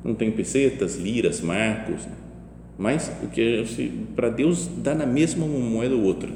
não 0.04 0.14
tem 0.14 0.32
pesetas, 0.32 0.96
liras, 0.96 1.42
marcos, 1.42 2.08
mas 2.78 3.12
o 3.24 3.28
que 3.28 3.64
para 4.16 4.30
Deus 4.30 4.68
dá 4.68 4.96
na 4.96 5.06
mesma 5.06 5.46
moeda 5.46 5.96
ou 5.96 6.04
outra. 6.04 6.30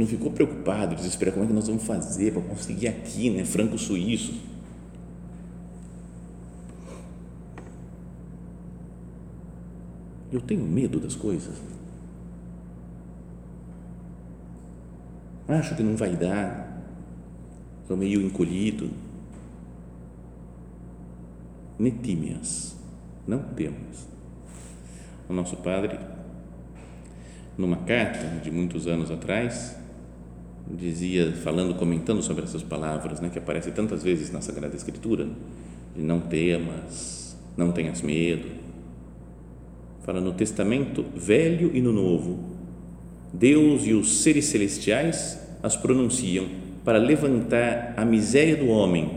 Não 0.00 0.06
ficou 0.06 0.32
preocupado, 0.32 0.96
desesperado, 0.96 1.34
como 1.34 1.44
é 1.44 1.48
que 1.48 1.52
nós 1.52 1.66
vamos 1.66 1.84
fazer 1.84 2.32
para 2.32 2.40
conseguir 2.40 2.88
aqui, 2.88 3.28
né, 3.28 3.44
francos 3.44 3.82
suíços. 3.82 4.34
Eu 10.32 10.40
tenho 10.40 10.64
medo 10.64 10.98
das 10.98 11.14
coisas. 11.14 11.54
Acho 15.46 15.76
que 15.76 15.82
não 15.82 15.94
vai 15.96 16.16
dar. 16.16 16.82
Estou 17.82 17.94
meio 17.94 18.22
encolhido. 18.22 18.88
Netímias. 21.78 22.74
Não 23.26 23.42
temos. 23.42 24.06
O 25.28 25.34
nosso 25.34 25.58
padre, 25.58 25.98
numa 27.58 27.76
carta 27.76 28.40
de 28.42 28.50
muitos 28.50 28.86
anos 28.86 29.10
atrás, 29.10 29.78
dizia, 30.76 31.32
falando, 31.32 31.74
comentando 31.74 32.22
sobre 32.22 32.44
essas 32.44 32.62
palavras, 32.62 33.20
né, 33.20 33.28
que 33.28 33.38
aparecem 33.38 33.72
tantas 33.72 34.02
vezes 34.02 34.30
na 34.30 34.40
Sagrada 34.40 34.76
Escritura, 34.76 35.26
de 35.94 36.02
não 36.02 36.20
temas, 36.20 37.36
não 37.56 37.72
tenhas 37.72 38.02
medo, 38.02 38.48
fala 40.02 40.20
no 40.20 40.32
Testamento 40.32 41.04
Velho 41.14 41.70
e 41.74 41.80
no 41.80 41.92
Novo, 41.92 42.38
Deus 43.32 43.86
e 43.86 43.92
os 43.92 44.22
seres 44.22 44.46
celestiais 44.46 45.38
as 45.62 45.76
pronunciam 45.76 46.46
para 46.84 46.98
levantar 46.98 47.94
a 47.96 48.04
miséria 48.04 48.56
do 48.56 48.68
homem 48.68 49.10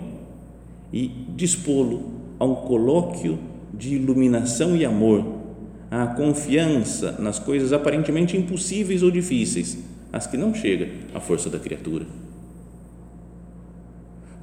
e 0.92 1.08
dispô-lo 1.36 2.12
a 2.40 2.46
um 2.46 2.56
colóquio 2.56 3.40
de 3.74 3.96
iluminação 3.96 4.76
e 4.76 4.86
amor, 4.86 5.42
à 5.90 6.08
confiança 6.08 7.16
nas 7.20 7.40
coisas 7.40 7.74
aparentemente 7.74 8.38
impossíveis 8.38 9.02
ou 9.02 9.10
difíceis, 9.10 9.78
as 10.14 10.28
que 10.28 10.38
não 10.38 10.54
chega 10.54 10.90
à 11.12 11.20
força 11.20 11.50
da 11.50 11.58
criatura. 11.58 12.06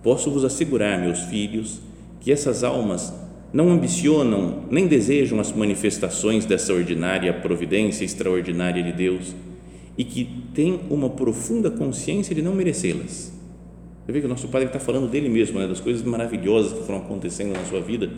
Posso 0.03 0.29
vos 0.29 0.45
assegurar, 0.45 0.99
meus 0.99 1.21
filhos, 1.21 1.81
que 2.21 2.33
essas 2.33 2.65
almas 2.65 3.15
não 3.53 3.71
ambicionam 3.71 4.65
nem 4.69 4.89
desejam 4.89 5.39
as 5.39 5.53
manifestações 5.53 6.45
dessa 6.45 6.73
ordinária 6.73 7.33
providência 7.33 8.05
extraordinária 8.05 8.83
de 8.83 8.93
Deus 8.93 9.35
e 9.97 10.05
que 10.05 10.25
têm 10.55 10.81
uma 10.91 11.11
profunda 11.11 11.71
consciência 11.71 12.35
de 12.35 12.43
não 12.43 12.55
merecê-las. 12.55 13.33
Você 14.05 14.13
vê 14.13 14.21
que 14.21 14.27
o 14.27 14.29
nosso 14.29 14.49
Padre 14.49 14.67
está 14.67 14.81
falando 14.81 15.09
dele 15.09 15.29
mesmo, 15.29 15.61
né, 15.61 15.69
das 15.69 15.79
coisas 15.79 16.03
maravilhosas 16.03 16.73
que 16.73 16.85
foram 16.85 17.01
acontecendo 17.01 17.53
na 17.53 17.65
sua 17.65 17.81
vida. 17.81 18.11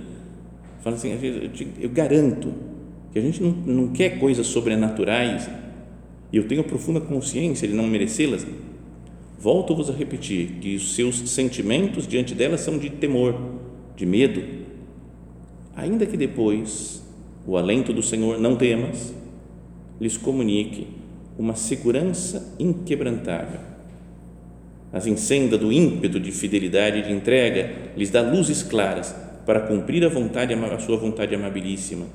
Fala 0.82 0.97
assim, 0.97 1.12
eu 1.80 1.90
garanto 1.90 2.52
que 3.12 3.18
a 3.18 3.23
gente 3.23 3.42
não, 3.42 3.50
não 3.50 3.88
quer 3.88 4.18
coisas 4.18 4.47
sobrenaturais 4.47 5.49
e 6.32 6.36
eu 6.36 6.48
tenho 6.48 6.64
profunda 6.64 7.00
consciência 7.00 7.68
de 7.68 7.74
não 7.74 7.86
merecê-las. 7.86 8.46
Volto-vos 9.38 9.90
a 9.90 9.92
repetir 9.92 10.58
que 10.60 10.74
os 10.76 10.94
seus 10.94 11.28
sentimentos 11.28 12.07
diante 12.07 12.35
delas 12.35 12.61
são 12.61 12.78
de 12.78 12.88
temor, 12.88 13.35
de 13.96 14.07
medo, 14.07 14.42
ainda 15.76 16.07
que 16.07 16.16
depois 16.16 17.02
o 17.46 17.57
alento 17.57 17.92
do 17.92 18.02
Senhor 18.02 18.38
não 18.38 18.57
temas, 18.57 19.12
lhes 20.00 20.16
comunique 20.16 20.87
uma 21.38 21.54
segurança 21.54 22.54
inquebrantável. 22.59 23.61
As 24.92 25.07
incenda 25.07 25.59
do 25.59 25.72
ímpeto 25.72 26.20
de 26.20 26.30
fidelidade 26.30 26.98
e 26.98 27.02
de 27.02 27.12
entrega, 27.12 27.92
lhes 27.96 28.11
dá 28.11 28.20
luzes 28.20 28.62
claras 28.62 29.14
para 29.44 29.61
cumprir 29.61 30.04
a 30.04 30.09
vontade, 30.09 30.54
a 30.54 30.78
sua 30.78 30.96
vontade 30.96 31.35
amabilíssima. 31.35 32.07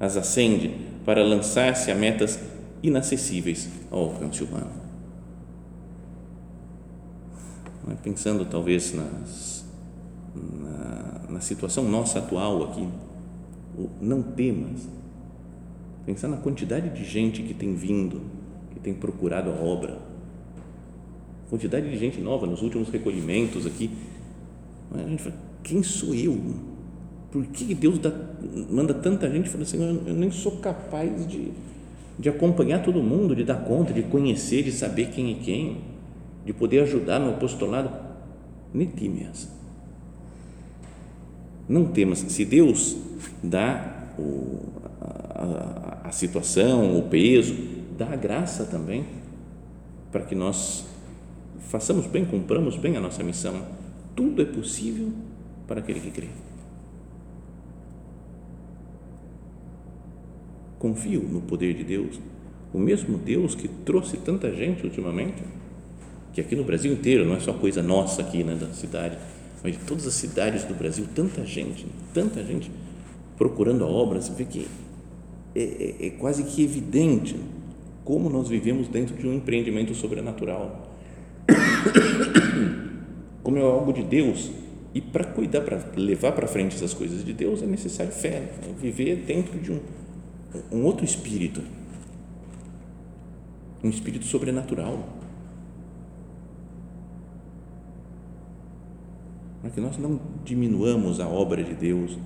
As 0.00 0.16
acende 0.16 0.70
para 1.04 1.22
lançar-se 1.22 1.90
a 1.90 1.94
metas 1.94 2.38
inacessíveis 2.82 3.68
ao 3.90 4.04
alcance 4.04 4.42
humano. 4.42 4.70
Pensando 8.02 8.44
talvez 8.44 8.94
nas, 8.94 9.64
na, 10.34 11.32
na 11.34 11.40
situação 11.40 11.84
nossa 11.84 12.18
atual 12.18 12.64
aqui, 12.64 12.88
não 14.00 14.22
temas. 14.22 14.88
Pensar 16.04 16.28
na 16.28 16.36
quantidade 16.36 16.90
de 16.90 17.04
gente 17.04 17.42
que 17.42 17.54
tem 17.54 17.74
vindo, 17.74 18.22
que 18.72 18.80
tem 18.80 18.92
procurado 18.92 19.50
a 19.50 19.54
obra, 19.54 19.98
quantidade 21.48 21.88
de 21.88 21.98
gente 21.98 22.20
nova 22.20 22.46
nos 22.46 22.62
últimos 22.62 22.88
recolhimentos 22.88 23.66
aqui. 23.66 23.90
A 24.92 25.08
gente 25.08 25.22
fala, 25.22 25.36
quem 25.62 25.82
sou 25.82 26.14
eu? 26.14 26.40
Por 27.30 27.46
que 27.46 27.74
Deus 27.74 27.98
dá, 27.98 28.12
manda 28.70 28.92
tanta 28.94 29.30
gente? 29.30 29.48
Fala 29.48 29.62
assim, 29.62 30.02
eu 30.06 30.14
nem 30.14 30.30
sou 30.30 30.58
capaz 30.58 31.26
de, 31.26 31.52
de 32.22 32.28
acompanhar 32.28 32.82
todo 32.84 33.02
mundo, 33.02 33.34
de 33.34 33.42
dar 33.42 33.64
conta, 33.64 33.92
de 33.92 34.04
conhecer, 34.04 34.62
de 34.62 34.70
saber 34.70 35.08
quem 35.10 35.32
é 35.32 35.34
quem, 35.42 35.78
de 36.46 36.52
poder 36.52 36.84
ajudar 36.84 37.18
no 37.18 37.30
apostolado. 37.30 37.90
Netímias 38.72 39.50
não 41.68 41.86
temas, 41.86 42.18
se 42.18 42.44
Deus 42.44 42.96
dá 43.42 44.12
o, 44.18 44.58
a, 45.00 46.02
a 46.04 46.12
situação, 46.12 46.96
o 46.98 47.02
peso, 47.08 47.56
dá 47.96 48.12
a 48.12 48.16
graça 48.16 48.66
também 48.66 49.04
para 50.12 50.22
que 50.22 50.34
nós 50.34 50.84
façamos 51.70 52.06
bem, 52.06 52.24
cumpramos 52.24 52.76
bem 52.76 52.96
a 52.96 53.00
nossa 53.00 53.22
missão. 53.22 53.62
Tudo 54.14 54.42
é 54.42 54.44
possível 54.44 55.10
para 55.66 55.80
aquele 55.80 55.98
que 56.00 56.10
crê. 56.10 56.28
Confio 60.82 61.22
no 61.22 61.40
poder 61.40 61.74
de 61.74 61.84
Deus, 61.84 62.18
o 62.74 62.78
mesmo 62.78 63.16
Deus 63.16 63.54
que 63.54 63.68
trouxe 63.68 64.16
tanta 64.16 64.52
gente 64.52 64.84
ultimamente, 64.84 65.40
que 66.32 66.40
aqui 66.40 66.56
no 66.56 66.64
Brasil 66.64 66.92
inteiro, 66.92 67.24
não 67.24 67.36
é 67.36 67.38
só 67.38 67.52
coisa 67.52 67.80
nossa 67.80 68.20
aqui 68.20 68.42
né, 68.42 68.56
da 68.56 68.66
cidade, 68.72 69.16
mas 69.62 69.78
de 69.78 69.84
todas 69.84 70.04
as 70.08 70.14
cidades 70.14 70.64
do 70.64 70.74
Brasil, 70.74 71.06
tanta 71.14 71.46
gente, 71.46 71.86
tanta 72.12 72.42
gente 72.42 72.68
procurando 73.38 73.84
a 73.84 73.86
obra, 73.86 74.20
você 74.20 74.32
vê 74.32 74.44
que 74.44 74.66
é, 75.54 75.62
é, 75.62 76.06
é 76.08 76.10
quase 76.10 76.42
que 76.42 76.64
evidente 76.64 77.36
como 78.04 78.28
nós 78.28 78.48
vivemos 78.48 78.88
dentro 78.88 79.14
de 79.14 79.24
um 79.28 79.34
empreendimento 79.34 79.94
sobrenatural. 79.94 80.90
Como 83.44 83.56
é 83.56 83.60
algo 83.60 83.92
de 83.92 84.02
Deus. 84.02 84.50
E 84.92 85.00
para 85.00 85.24
cuidar, 85.24 85.60
para 85.60 85.80
levar 85.96 86.32
para 86.32 86.48
frente 86.48 86.74
essas 86.74 86.92
coisas 86.92 87.24
de 87.24 87.32
Deus, 87.32 87.62
é 87.62 87.66
necessário 87.66 88.12
fé, 88.12 88.40
né? 88.40 88.74
viver 88.80 89.16
dentro 89.26 89.58
de 89.58 89.70
um, 89.72 89.78
um 90.70 90.84
outro 90.84 91.04
espírito, 91.04 91.62
um 93.82 93.88
espírito 93.88 94.24
sobrenatural. 94.24 95.08
Para 99.60 99.70
que 99.70 99.80
nós 99.80 99.96
não 99.96 100.20
diminuamos 100.44 101.20
a 101.20 101.28
obra 101.28 101.62
de 101.62 101.74
Deus 101.74 102.18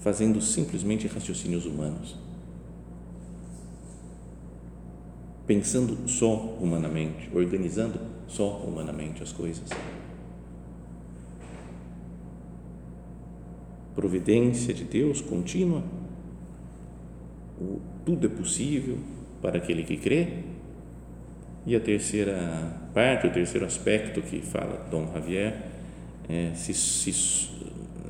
fazendo 0.00 0.40
simplesmente 0.40 1.06
raciocínios 1.06 1.66
humanos, 1.66 2.16
pensando 5.46 6.08
só 6.08 6.56
humanamente, 6.60 7.28
organizando 7.34 7.98
só 8.28 8.58
humanamente 8.58 9.22
as 9.22 9.32
coisas. 9.32 9.68
Providência 13.94 14.72
de 14.72 14.84
Deus 14.84 15.20
contínua, 15.20 15.82
tudo 18.04 18.26
é 18.26 18.30
possível 18.30 18.98
para 19.40 19.58
aquele 19.58 19.82
que 19.82 19.96
crê. 19.96 20.28
E 21.66 21.76
a 21.76 21.80
terceira 21.80 22.90
parte, 22.94 23.26
o 23.26 23.30
terceiro 23.30 23.66
aspecto 23.66 24.22
que 24.22 24.40
fala 24.40 24.86
Dom 24.90 25.10
Javier 25.12 25.54
é, 26.28 26.52
se, 26.54 26.72
se 26.72 27.50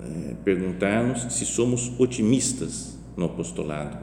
é, 0.01 0.35
perguntarmos 0.45 1.33
se 1.33 1.45
somos 1.45 1.93
otimistas 1.99 2.99
no 3.17 3.25
apostolado, 3.25 3.99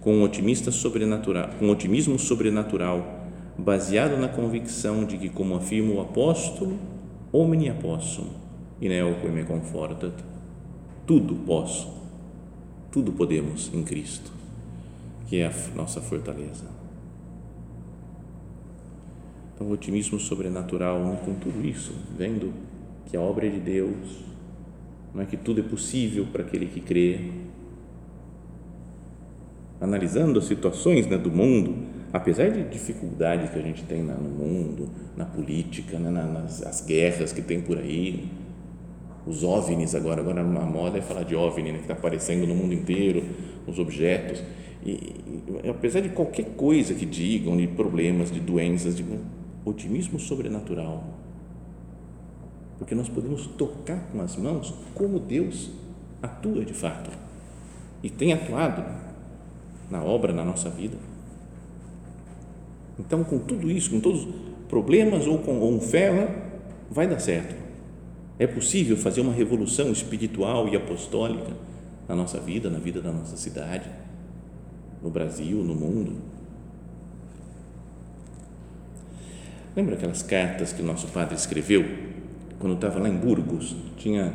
com 0.00 0.14
um 0.14 0.22
otimista 0.22 0.70
sobrenatural, 0.70 1.50
com 1.58 1.66
um 1.66 1.70
otimismo 1.70 2.18
sobrenatural, 2.18 3.26
baseado 3.58 4.16
na 4.16 4.28
convicção 4.28 5.04
de 5.04 5.18
que, 5.18 5.28
como 5.28 5.54
afirma 5.54 5.94
o 5.94 6.00
apóstolo, 6.00 6.78
omni 7.32 7.68
apóstolo, 7.68 8.30
e 8.80 8.88
neo 8.88 9.16
que 9.20 9.28
me 9.28 9.44
conforta, 9.44 10.12
tudo 11.06 11.34
posso, 11.34 11.92
tudo 12.90 13.12
podemos 13.12 13.70
em 13.72 13.82
Cristo, 13.82 14.32
que 15.32 15.40
é 15.40 15.46
a 15.46 15.52
nossa 15.74 15.98
fortaleza. 15.98 16.66
Então, 19.54 19.66
o 19.66 19.70
otimismo 19.70 20.20
sobrenatural 20.20 21.02
né, 21.02 21.18
com 21.24 21.32
tudo 21.36 21.66
isso, 21.66 21.94
vendo 22.18 22.52
que 23.06 23.16
a 23.16 23.20
obra 23.22 23.46
é 23.46 23.48
de 23.48 23.58
Deus, 23.58 24.26
não 25.14 25.22
é 25.22 25.24
que 25.24 25.38
tudo 25.38 25.60
é 25.60 25.62
possível 25.62 26.26
para 26.30 26.42
aquele 26.42 26.66
que 26.66 26.82
crê, 26.82 27.30
analisando 29.80 30.38
as 30.38 30.44
situações 30.44 31.06
né, 31.06 31.16
do 31.16 31.30
mundo, 31.30 31.76
apesar 32.12 32.50
de 32.50 32.64
dificuldades 32.64 33.48
que 33.48 33.58
a 33.58 33.62
gente 33.62 33.84
tem 33.84 34.02
no 34.02 34.28
mundo, 34.28 34.90
na 35.16 35.24
política, 35.24 35.98
né, 35.98 36.10
nas 36.10 36.62
as 36.62 36.84
guerras 36.84 37.32
que 37.32 37.40
tem 37.40 37.62
por 37.62 37.78
aí, 37.78 38.28
os 39.26 39.42
OVNIs 39.44 39.94
agora, 39.94 40.20
agora 40.20 40.40
a 40.40 40.44
moda 40.44 40.98
é 40.98 41.00
falar 41.00 41.22
de 41.22 41.34
OVNI, 41.34 41.72
né, 41.72 41.78
que 41.78 41.84
está 41.84 41.94
aparecendo 41.94 42.46
no 42.46 42.54
mundo 42.54 42.74
inteiro, 42.74 43.22
os 43.66 43.78
objetos, 43.78 44.42
e, 44.84 44.90
e, 44.90 45.68
apesar 45.68 46.00
de 46.00 46.08
qualquer 46.08 46.56
coisa 46.56 46.92
que 46.92 47.06
digam, 47.06 47.56
de 47.56 47.68
problemas, 47.68 48.30
de 48.30 48.40
doenças, 48.40 48.96
de 48.96 49.04
otimismo 49.64 50.18
sobrenatural, 50.18 51.04
porque 52.78 52.94
nós 52.96 53.08
podemos 53.08 53.46
tocar 53.46 54.08
com 54.10 54.20
as 54.20 54.36
mãos 54.36 54.74
como 54.94 55.20
Deus 55.20 55.70
atua 56.20 56.64
de 56.64 56.72
fato 56.72 57.10
e 58.02 58.10
tem 58.10 58.32
atuado 58.32 58.84
na 59.88 60.02
obra, 60.02 60.32
na 60.32 60.44
nossa 60.44 60.68
vida. 60.68 60.96
Então, 62.98 63.22
com 63.22 63.38
tudo 63.38 63.70
isso, 63.70 63.90
com 63.90 64.00
todos 64.00 64.24
os 64.24 64.34
problemas 64.68 65.26
ou 65.26 65.38
com, 65.38 65.60
ou 65.60 65.80
fé, 65.80 66.44
vai 66.90 67.06
dar 67.06 67.20
certo. 67.20 67.61
É 68.38 68.46
possível 68.46 68.96
fazer 68.96 69.20
uma 69.20 69.32
revolução 69.32 69.92
espiritual 69.92 70.68
e 70.68 70.76
apostólica 70.76 71.52
na 72.08 72.16
nossa 72.16 72.38
vida, 72.40 72.68
na 72.68 72.78
vida 72.78 73.00
da 73.00 73.12
nossa 73.12 73.36
cidade, 73.36 73.88
no 75.02 75.10
Brasil, 75.10 75.58
no 75.58 75.74
mundo. 75.74 76.12
Lembra 79.74 79.94
aquelas 79.94 80.22
cartas 80.22 80.72
que 80.72 80.82
o 80.82 80.84
nosso 80.84 81.08
padre 81.08 81.34
escreveu 81.34 81.84
quando 82.58 82.74
estava 82.74 82.98
lá 82.98 83.08
em 83.08 83.16
Burgos? 83.16 83.74
Tinha 83.96 84.34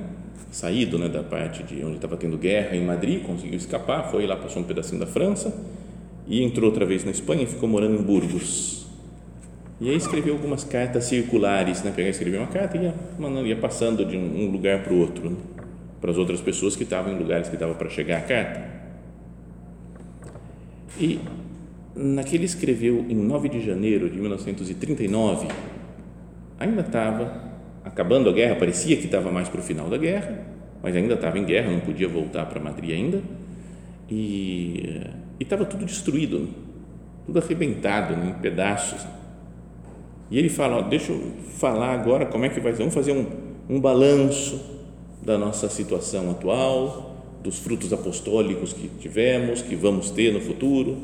saído 0.51 0.97
né, 0.97 1.07
da 1.07 1.21
parte 1.21 1.61
de 1.61 1.83
onde 1.83 1.97
estava 1.97 2.17
tendo 2.17 2.37
guerra 2.37 2.75
em 2.75 2.83
Madrid, 2.83 3.23
conseguiu 3.23 3.57
escapar, 3.57 4.09
foi 4.09 4.25
lá, 4.25 4.35
passou 4.35 4.63
um 4.63 4.65
pedacinho 4.65 4.99
da 4.99 5.05
França 5.05 5.53
e 6.27 6.43
entrou 6.43 6.69
outra 6.69 6.85
vez 6.85 7.03
na 7.03 7.11
Espanha 7.11 7.43
e 7.43 7.45
ficou 7.45 7.69
morando 7.69 7.99
em 7.99 8.03
Burgos. 8.03 8.86
E 9.79 9.89
aí 9.89 9.95
escreveu 9.95 10.33
algumas 10.33 10.63
cartas 10.63 11.03
circulares, 11.05 11.83
né? 11.83 11.91
Pegava, 11.95 12.09
escrevia 12.09 12.39
uma 12.39 12.47
carta 12.47 12.77
e 12.77 12.83
ia, 12.83 12.93
mandando, 13.19 13.47
ia 13.47 13.55
passando 13.55 14.03
de 14.03 14.17
um, 14.17 14.49
lugar 14.51 14.83
para 14.83 14.93
o 14.93 14.99
outro, 14.99 15.29
né? 15.29 15.37
para 16.01 16.11
as 16.11 16.17
outras 16.17 16.41
pessoas 16.41 16.75
que 16.75 16.83
estavam 16.83 17.13
em 17.13 17.17
lugares 17.17 17.47
que 17.47 17.55
estava 17.55 17.73
para 17.75 17.89
chegar 17.89 18.17
a 18.17 18.21
carta. 18.21 18.63
E 20.99 21.19
naquele 21.95 22.45
escreveu 22.45 23.05
em 23.07 23.15
9 23.15 23.49
de 23.49 23.61
janeiro 23.61 24.09
de 24.09 24.19
1939, 24.19 25.47
ainda 26.59 26.81
estava 26.81 27.47
acabando 27.83 28.29
a 28.29 28.33
guerra, 28.33 28.55
parecia 28.55 28.97
que 28.97 29.05
estava 29.05 29.31
mais 29.31 29.47
para 29.47 29.59
o 29.59 29.63
final 29.63 29.89
da 29.89 29.97
guerra, 29.97 30.43
mas 30.81 30.95
ainda 30.95 31.13
estava 31.13 31.37
em 31.37 31.45
guerra, 31.45 31.71
não 31.71 31.79
podia 31.79 32.07
voltar 32.07 32.45
para 32.45 32.59
Madrid 32.59 32.91
ainda, 32.91 33.21
e 34.09 35.01
estava 35.39 35.65
tudo 35.65 35.85
destruído, 35.85 36.49
tudo 37.25 37.39
arrebentado 37.39 38.15
né, 38.15 38.35
em 38.37 38.41
pedaços. 38.41 39.05
E 40.29 40.37
ele 40.37 40.49
fala: 40.49 40.77
ó, 40.77 40.81
deixa 40.81 41.11
eu 41.11 41.31
falar 41.57 41.93
agora 41.93 42.25
como 42.25 42.45
é 42.45 42.49
que 42.49 42.59
vai 42.59 42.71
ser, 42.73 42.79
vamos 42.79 42.93
fazer 42.93 43.13
um, 43.13 43.25
um 43.69 43.79
balanço 43.79 44.59
da 45.21 45.37
nossa 45.37 45.69
situação 45.69 46.31
atual, 46.31 47.15
dos 47.43 47.59
frutos 47.59 47.93
apostólicos 47.93 48.73
que 48.73 48.87
tivemos, 48.99 49.61
que 49.61 49.75
vamos 49.75 50.09
ter 50.11 50.33
no 50.33 50.41
futuro. 50.41 50.97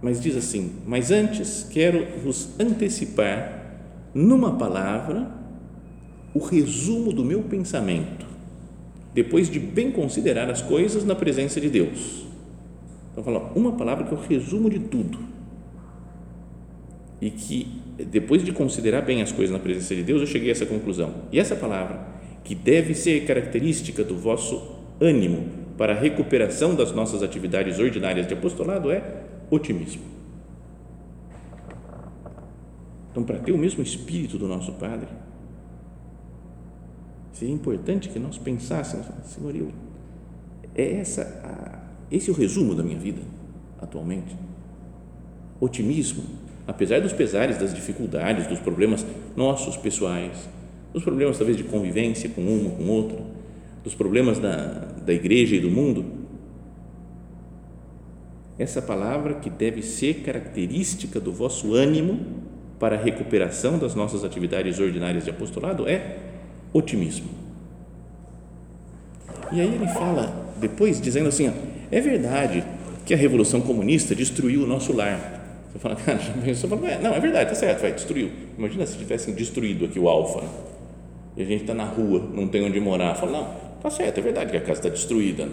Mas 0.00 0.20
diz 0.20 0.36
assim: 0.36 0.72
Mas 0.86 1.10
antes 1.10 1.66
quero 1.70 2.06
vos 2.22 2.48
antecipar 2.58 3.78
numa 4.14 4.56
palavra, 4.56 5.30
o 6.32 6.38
resumo 6.38 7.12
do 7.12 7.24
meu 7.24 7.42
pensamento, 7.42 8.26
depois 9.12 9.48
de 9.50 9.58
bem 9.58 9.90
considerar 9.90 10.50
as 10.50 10.62
coisas 10.62 11.04
na 11.04 11.14
presença 11.14 11.60
de 11.60 11.68
Deus. 11.68 12.26
Então, 13.12 13.22
fala 13.22 13.52
uma 13.54 13.72
palavra 13.72 14.04
que 14.04 14.14
é 14.14 14.16
o 14.16 14.20
resumo 14.20 14.68
de 14.68 14.78
tudo. 14.78 15.33
E 17.24 17.30
que, 17.30 17.66
depois 18.10 18.44
de 18.44 18.52
considerar 18.52 19.00
bem 19.00 19.22
as 19.22 19.32
coisas 19.32 19.50
na 19.50 19.58
presença 19.58 19.94
de 19.94 20.02
Deus, 20.02 20.20
eu 20.20 20.26
cheguei 20.26 20.50
a 20.50 20.52
essa 20.52 20.66
conclusão. 20.66 21.22
E 21.32 21.40
essa 21.40 21.56
palavra, 21.56 22.06
que 22.44 22.54
deve 22.54 22.94
ser 22.94 23.24
característica 23.24 24.04
do 24.04 24.14
vosso 24.14 24.76
ânimo 25.00 25.48
para 25.78 25.94
a 25.94 25.98
recuperação 25.98 26.74
das 26.74 26.92
nossas 26.92 27.22
atividades 27.22 27.78
ordinárias 27.78 28.26
de 28.26 28.34
apostolado, 28.34 28.90
é 28.90 29.22
otimismo. 29.50 30.02
Então, 33.10 33.24
para 33.24 33.38
ter 33.38 33.52
o 33.52 33.58
mesmo 33.58 33.82
espírito 33.82 34.36
do 34.36 34.46
nosso 34.46 34.72
Padre, 34.72 35.08
seria 37.32 37.54
importante 37.54 38.10
que 38.10 38.18
nós 38.18 38.36
pensássemos, 38.36 39.06
Senhor, 39.24 39.56
eu, 39.56 39.72
é 40.74 40.96
essa, 40.98 41.22
a, 41.42 42.14
esse 42.14 42.28
é 42.28 42.32
o 42.34 42.36
resumo 42.36 42.74
da 42.74 42.82
minha 42.82 42.98
vida 42.98 43.22
atualmente. 43.80 44.36
Otimismo, 45.58 46.43
apesar 46.66 47.00
dos 47.00 47.12
pesares, 47.12 47.58
das 47.58 47.74
dificuldades, 47.74 48.46
dos 48.46 48.58
problemas 48.58 49.04
nossos 49.36 49.76
pessoais, 49.76 50.48
dos 50.92 51.02
problemas 51.02 51.36
talvez 51.36 51.56
de 51.56 51.64
convivência 51.64 52.30
com 52.30 52.40
uma, 52.40 52.70
com 52.70 52.86
outra, 52.88 53.18
dos 53.82 53.94
problemas 53.94 54.38
da, 54.38 54.56
da 55.04 55.12
igreja 55.12 55.56
e 55.56 55.60
do 55.60 55.70
mundo, 55.70 56.04
essa 58.58 58.80
palavra 58.80 59.34
que 59.34 59.50
deve 59.50 59.82
ser 59.82 60.22
característica 60.22 61.18
do 61.18 61.32
vosso 61.32 61.74
ânimo 61.74 62.20
para 62.78 62.96
a 62.96 62.98
recuperação 62.98 63.78
das 63.78 63.94
nossas 63.94 64.24
atividades 64.24 64.78
ordinárias 64.78 65.24
de 65.24 65.30
apostolado 65.30 65.88
é 65.88 66.18
otimismo. 66.72 67.28
E 69.52 69.60
aí 69.60 69.74
ele 69.74 69.86
fala, 69.88 70.52
depois, 70.60 71.00
dizendo 71.00 71.28
assim: 71.28 71.48
ó, 71.48 71.52
é 71.90 72.00
verdade 72.00 72.64
que 73.04 73.12
a 73.12 73.16
Revolução 73.16 73.60
Comunista 73.60 74.14
destruiu 74.14 74.62
o 74.62 74.66
nosso 74.66 74.92
lar. 74.92 75.33
Você 75.74 75.78
fala, 75.78 75.96
cara, 76.00 76.18
você 76.18 76.66
fala, 76.66 76.90
é, 76.90 76.98
não, 76.98 77.12
é 77.12 77.20
verdade, 77.20 77.50
tá 77.50 77.54
certo, 77.54 77.82
vai, 77.82 77.92
destruiu. 77.92 78.30
Imagina 78.56 78.86
se 78.86 78.96
tivessem 78.96 79.34
destruído 79.34 79.84
aqui 79.84 79.98
o 79.98 80.08
Alfa 80.08 80.40
né? 80.40 80.48
e 81.36 81.42
a 81.42 81.44
gente 81.44 81.62
está 81.62 81.74
na 81.74 81.84
rua, 81.84 82.26
não 82.32 82.48
tem 82.48 82.64
onde 82.64 82.80
morar. 82.80 83.14
Fala, 83.16 83.32
não, 83.32 83.54
tá 83.82 83.90
certo, 83.90 84.18
é 84.18 84.22
verdade 84.22 84.50
que 84.50 84.56
a 84.56 84.60
casa 84.60 84.80
está 84.80 84.88
destruída, 84.88 85.46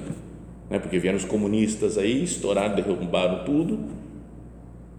né? 0.69 0.79
porque 0.79 0.97
vieram 0.97 1.17
os 1.17 1.25
comunistas 1.25 1.97
aí, 1.97 2.23
estouraram, 2.23 2.75
derrubaram 2.75 3.43
tudo 3.43 3.79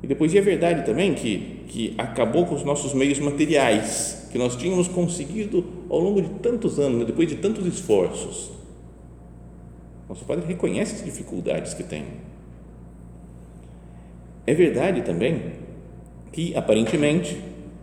e 0.02 0.06
depois, 0.06 0.34
e 0.34 0.38
é 0.38 0.40
verdade 0.40 0.84
também 0.84 1.14
que, 1.14 1.64
que 1.68 1.94
acabou 1.96 2.44
com 2.44 2.56
os 2.56 2.64
nossos 2.64 2.92
meios 2.92 3.20
materiais, 3.20 4.26
que 4.32 4.38
nós 4.38 4.56
tínhamos 4.56 4.88
conseguido 4.88 5.64
ao 5.88 6.00
longo 6.00 6.20
de 6.20 6.28
tantos 6.40 6.80
anos, 6.80 6.98
né, 6.98 7.04
depois 7.04 7.28
de 7.28 7.36
tantos 7.36 7.64
esforços. 7.66 8.50
Nosso 10.08 10.24
Padre 10.24 10.44
reconhece 10.44 10.96
as 10.96 11.04
dificuldades 11.04 11.72
que 11.72 11.84
tem. 11.84 12.04
É 14.46 14.54
verdade 14.54 15.02
também 15.02 15.52
que, 16.32 16.54
aparentemente, 16.56 17.38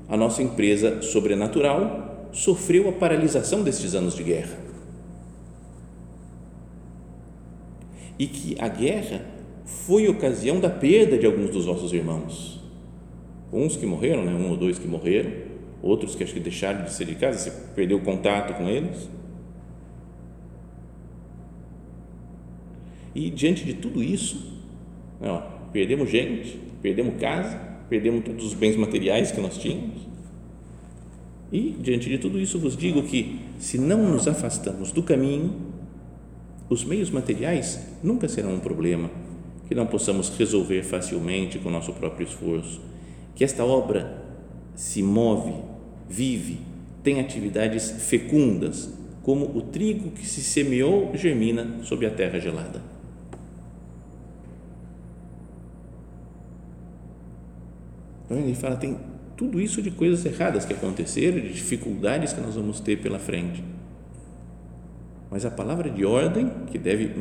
a 0.07 0.17
nossa 0.17 0.41
empresa 0.41 1.01
sobrenatural 1.01 2.27
sofreu 2.31 2.89
a 2.89 2.91
paralisação 2.91 3.63
destes 3.63 3.95
anos 3.95 4.15
de 4.15 4.23
guerra. 4.23 4.57
E 8.17 8.27
que 8.27 8.55
a 8.59 8.67
guerra 8.67 9.25
foi 9.63 10.07
ocasião 10.07 10.59
da 10.59 10.69
perda 10.69 11.17
de 11.17 11.25
alguns 11.25 11.51
dos 11.51 11.65
nossos 11.65 11.93
irmãos. 11.93 12.59
Uns 13.53 13.77
que 13.77 13.85
morreram, 13.85 14.25
né? 14.25 14.33
um 14.33 14.49
ou 14.49 14.57
dois 14.57 14.77
que 14.77 14.87
morreram, 14.87 15.31
outros 15.81 16.15
que 16.15 16.23
acho 16.23 16.33
que 16.33 16.39
deixaram 16.39 16.83
de 16.83 16.91
ser 16.91 17.05
de 17.05 17.15
casa, 17.15 17.37
você 17.37 17.51
perdeu 17.73 17.97
o 17.97 18.01
contato 18.01 18.53
com 18.55 18.67
eles. 18.67 19.09
E 23.15 23.29
diante 23.29 23.63
de 23.63 23.73
tudo 23.73 24.03
isso, 24.03 24.59
né, 25.19 25.29
ó, 25.29 25.58
perdemos 25.71 26.09
gente, 26.09 26.59
perdemos 26.81 27.19
casa, 27.19 27.57
perdemos 27.89 28.23
todos 28.23 28.45
os 28.45 28.53
bens 28.53 28.75
materiais 28.75 29.31
que 29.31 29.41
nós 29.41 29.57
tínhamos. 29.57 30.07
E 31.51 31.75
diante 31.79 32.09
de 32.09 32.17
tudo 32.17 32.39
isso, 32.39 32.59
vos 32.59 32.77
digo 32.77 33.01
que 33.03 33.39
se 33.57 33.77
não 33.77 34.09
nos 34.11 34.27
afastamos 34.27 34.91
do 34.91 35.01
caminho, 35.01 35.55
os 36.69 36.83
meios 36.83 37.09
materiais 37.09 37.79
nunca 38.03 38.27
serão 38.27 38.53
um 38.53 38.59
problema 38.59 39.09
que 39.67 39.75
não 39.75 39.85
possamos 39.85 40.29
resolver 40.29 40.83
facilmente 40.83 41.59
com 41.59 41.69
o 41.69 41.71
nosso 41.71 41.93
próprio 41.93 42.27
esforço, 42.27 42.81
que 43.35 43.43
esta 43.43 43.63
obra 43.63 44.23
se 44.75 45.01
move, 45.03 45.53
vive, 46.07 46.59
tem 47.03 47.19
atividades 47.19 47.91
fecundas, 48.07 48.91
como 49.23 49.45
o 49.57 49.61
trigo 49.61 50.11
que 50.11 50.25
se 50.25 50.41
semeou 50.41 51.11
germina 51.15 51.83
sob 51.83 52.05
a 52.05 52.09
terra 52.09 52.39
gelada. 52.39 52.81
Ele 58.37 58.53
fala, 58.53 58.75
tem 58.75 58.97
tudo 59.35 59.59
isso 59.59 59.81
de 59.81 59.89
coisas 59.89 60.25
erradas 60.25 60.65
que 60.65 60.73
aconteceram, 60.73 61.39
de 61.39 61.53
dificuldades 61.53 62.33
que 62.33 62.41
nós 62.41 62.55
vamos 62.55 62.79
ter 62.79 62.97
pela 62.97 63.17
frente. 63.17 63.63
Mas 65.31 65.45
a 65.45 65.51
palavra 65.51 65.89
de 65.89 66.05
ordem 66.05 66.49
que 66.67 66.77
deve 66.77 67.13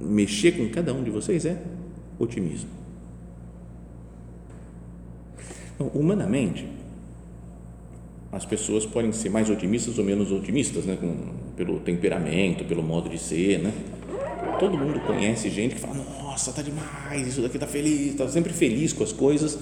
mexer 0.00 0.52
com 0.52 0.68
cada 0.70 0.92
um 0.92 1.02
de 1.02 1.10
vocês 1.10 1.44
é 1.44 1.60
otimismo. 2.18 2.70
Humanamente, 5.94 6.66
as 8.32 8.44
pessoas 8.44 8.84
podem 8.84 9.12
ser 9.12 9.30
mais 9.30 9.48
otimistas 9.48 9.98
ou 9.98 10.04
menos 10.04 10.32
otimistas, 10.32 10.84
né? 10.84 10.96
Com, 11.00 11.16
pelo 11.56 11.80
temperamento, 11.80 12.64
pelo 12.64 12.82
modo 12.82 13.08
de 13.08 13.18
ser, 13.18 13.58
né? 13.58 13.72
Todo 14.58 14.76
mundo 14.76 15.00
conhece 15.00 15.48
gente 15.50 15.76
que 15.76 15.80
fala: 15.80 15.94
Nossa, 15.94 16.52
tá 16.52 16.62
demais, 16.62 17.26
isso 17.26 17.40
daqui 17.40 17.58
tá 17.58 17.66
feliz, 17.66 18.14
tá 18.16 18.26
sempre 18.28 18.52
feliz 18.52 18.92
com 18.92 19.04
as 19.04 19.12
coisas, 19.12 19.58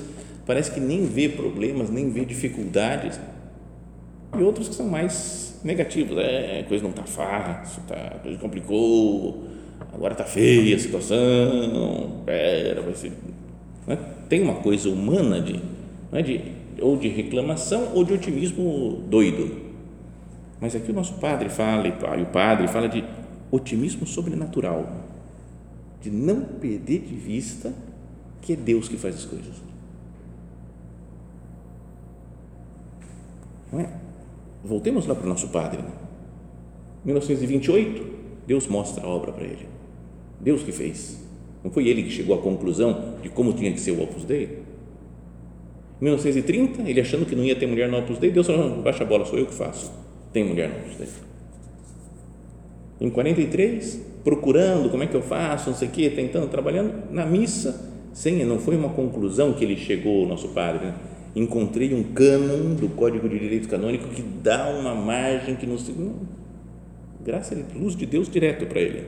parece 0.46 0.70
que 0.70 0.80
nem 0.80 1.04
vê 1.04 1.28
problemas, 1.28 1.90
nem 1.90 2.10
vê 2.10 2.24
dificuldades. 2.24 3.20
E 4.36 4.42
outros 4.42 4.68
que 4.68 4.74
são 4.74 4.86
mais 4.86 5.60
negativos: 5.62 6.16
É, 6.18 6.60
a 6.60 6.68
coisa 6.68 6.84
não 6.84 6.92
tá 6.92 7.02
fácil, 7.02 7.82
tá, 7.86 8.12
a 8.16 8.18
coisa 8.18 8.38
complicou, 8.38 9.44
agora 9.92 10.14
tá 10.14 10.24
feia 10.24 10.74
a 10.76 10.78
situação, 10.78 12.22
pera, 12.24 12.80
vai 12.80 12.94
ser. 12.94 13.12
Né? 13.86 13.98
Tem 14.28 14.42
uma 14.42 14.54
coisa 14.54 14.88
humana 14.88 15.40
de, 15.40 15.60
né, 16.10 16.22
de 16.22 16.40
ou 16.80 16.96
de 16.96 17.08
reclamação 17.08 17.92
ou 17.94 18.04
de 18.04 18.12
otimismo 18.12 19.02
doido. 19.08 19.66
Mas 20.60 20.74
aqui 20.74 20.90
o 20.90 20.94
nosso 20.94 21.14
padre 21.14 21.48
fala, 21.48 21.86
e 21.86 22.22
o 22.22 22.26
padre 22.26 22.66
fala 22.68 22.88
de 22.88 23.04
otimismo 23.50 24.06
sobrenatural, 24.06 25.04
de 26.00 26.10
não 26.10 26.42
perder 26.42 27.00
de 27.00 27.14
vista 27.14 27.74
que 28.40 28.52
é 28.52 28.56
Deus 28.56 28.88
que 28.88 28.96
faz 28.96 29.16
as 29.16 29.24
coisas. 29.24 29.54
Não 33.72 33.80
é? 33.80 33.90
Voltemos 34.64 35.06
lá 35.06 35.14
para 35.14 35.26
o 35.26 35.28
nosso 35.28 35.48
padre. 35.48 35.82
Né? 35.82 35.90
1928, 37.04 38.06
Deus 38.46 38.66
mostra 38.66 39.04
a 39.04 39.08
obra 39.08 39.32
para 39.32 39.44
ele. 39.44 39.68
Deus 40.40 40.62
que 40.62 40.72
fez. 40.72 41.24
Não 41.62 41.70
foi 41.70 41.88
ele 41.88 42.02
que 42.04 42.10
chegou 42.10 42.38
à 42.38 42.42
conclusão 42.42 43.16
de 43.22 43.28
como 43.28 43.52
tinha 43.52 43.72
que 43.72 43.80
ser 43.80 43.92
o 43.92 44.02
Opus 44.02 44.24
Dei. 44.24 44.62
Em 46.00 46.04
1930, 46.04 46.82
ele 46.82 47.00
achando 47.00 47.26
que 47.26 47.34
não 47.34 47.42
ia 47.42 47.56
ter 47.56 47.66
mulher 47.66 47.88
no 47.88 47.98
Opus 47.98 48.18
Dei, 48.18 48.30
Deus 48.30 48.46
falou, 48.46 48.82
baixa 48.82 49.02
a 49.02 49.06
bola, 49.06 49.24
sou 49.24 49.38
eu 49.38 49.46
que 49.46 49.54
faço. 49.54 49.90
Tem 50.32 50.44
mulher 50.44 50.68
no 50.68 50.76
Opus 50.80 50.96
Dei. 50.96 51.08
Em 53.00 53.10
43, 53.10 54.00
procurando 54.24 54.90
como 54.90 55.02
é 55.02 55.06
que 55.06 55.14
eu 55.14 55.22
faço, 55.22 55.70
não 55.70 55.76
sei 55.76 55.88
o 55.88 55.90
quê, 55.90 56.10
tentando, 56.10 56.48
trabalhando, 56.48 57.12
na 57.12 57.26
missa, 57.26 57.78
sem, 58.12 58.44
não 58.44 58.58
foi 58.58 58.76
uma 58.76 58.88
conclusão 58.88 59.52
que 59.52 59.62
ele 59.62 59.76
chegou, 59.76 60.24
o 60.24 60.28
nosso 60.28 60.48
padre, 60.48 60.86
né? 60.86 60.94
encontrei 61.36 61.92
um 61.94 62.02
cânon 62.14 62.74
do 62.74 62.88
Código 62.88 63.28
de 63.28 63.38
Direito 63.38 63.68
Canônico 63.68 64.08
que 64.08 64.22
dá 64.22 64.70
uma 64.70 64.94
margem 64.94 65.54
que 65.54 65.66
não 65.66 65.76
se... 65.76 65.94
Graça 67.22 67.54
a 67.54 67.78
luz 67.78 67.94
de 67.94 68.06
Deus 68.06 68.30
direto 68.30 68.66
para 68.66 68.80
ele, 68.80 69.06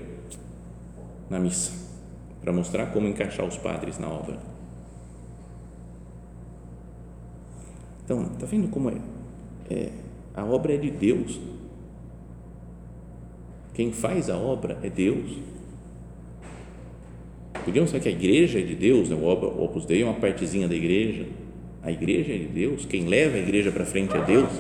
na 1.31 1.39
missa, 1.39 1.73
para 2.43 2.53
mostrar 2.53 2.87
como 2.87 3.07
encaixar 3.07 3.47
os 3.47 3.57
padres 3.57 3.99
na 3.99 4.09
obra. 4.09 4.37
Então, 8.05 8.23
está 8.33 8.45
vendo 8.45 8.69
como 8.69 8.91
é? 8.91 8.97
é? 9.71 9.93
A 10.35 10.45
obra 10.45 10.75
é 10.75 10.77
de 10.77 10.91
Deus. 10.91 11.39
Quem 13.79 13.93
faz 13.93 14.29
a 14.29 14.37
obra 14.37 14.77
é 14.83 14.91
Deus. 14.91 15.39
Podíamos 17.65 17.93
falar 17.93 18.03
que 18.03 18.09
a 18.09 18.11
igreja 18.11 18.59
é 18.59 18.63
de 18.63 18.75
Deus, 18.75 19.09
né? 19.09 19.15
o 19.15 19.63
Opus 19.63 19.87
Dei 19.87 20.03
é 20.03 20.05
uma 20.05 20.15
partezinha 20.15 20.67
da 20.67 20.75
igreja. 20.75 21.29
A 21.81 21.93
igreja 21.93 22.35
é 22.35 22.39
de 22.39 22.49
Deus. 22.49 22.85
Quem 22.85 23.07
leva 23.07 23.37
a 23.37 23.39
igreja 23.39 23.71
para 23.71 23.87
frente 23.87 24.17
é 24.17 24.25
Deus, 24.25 24.51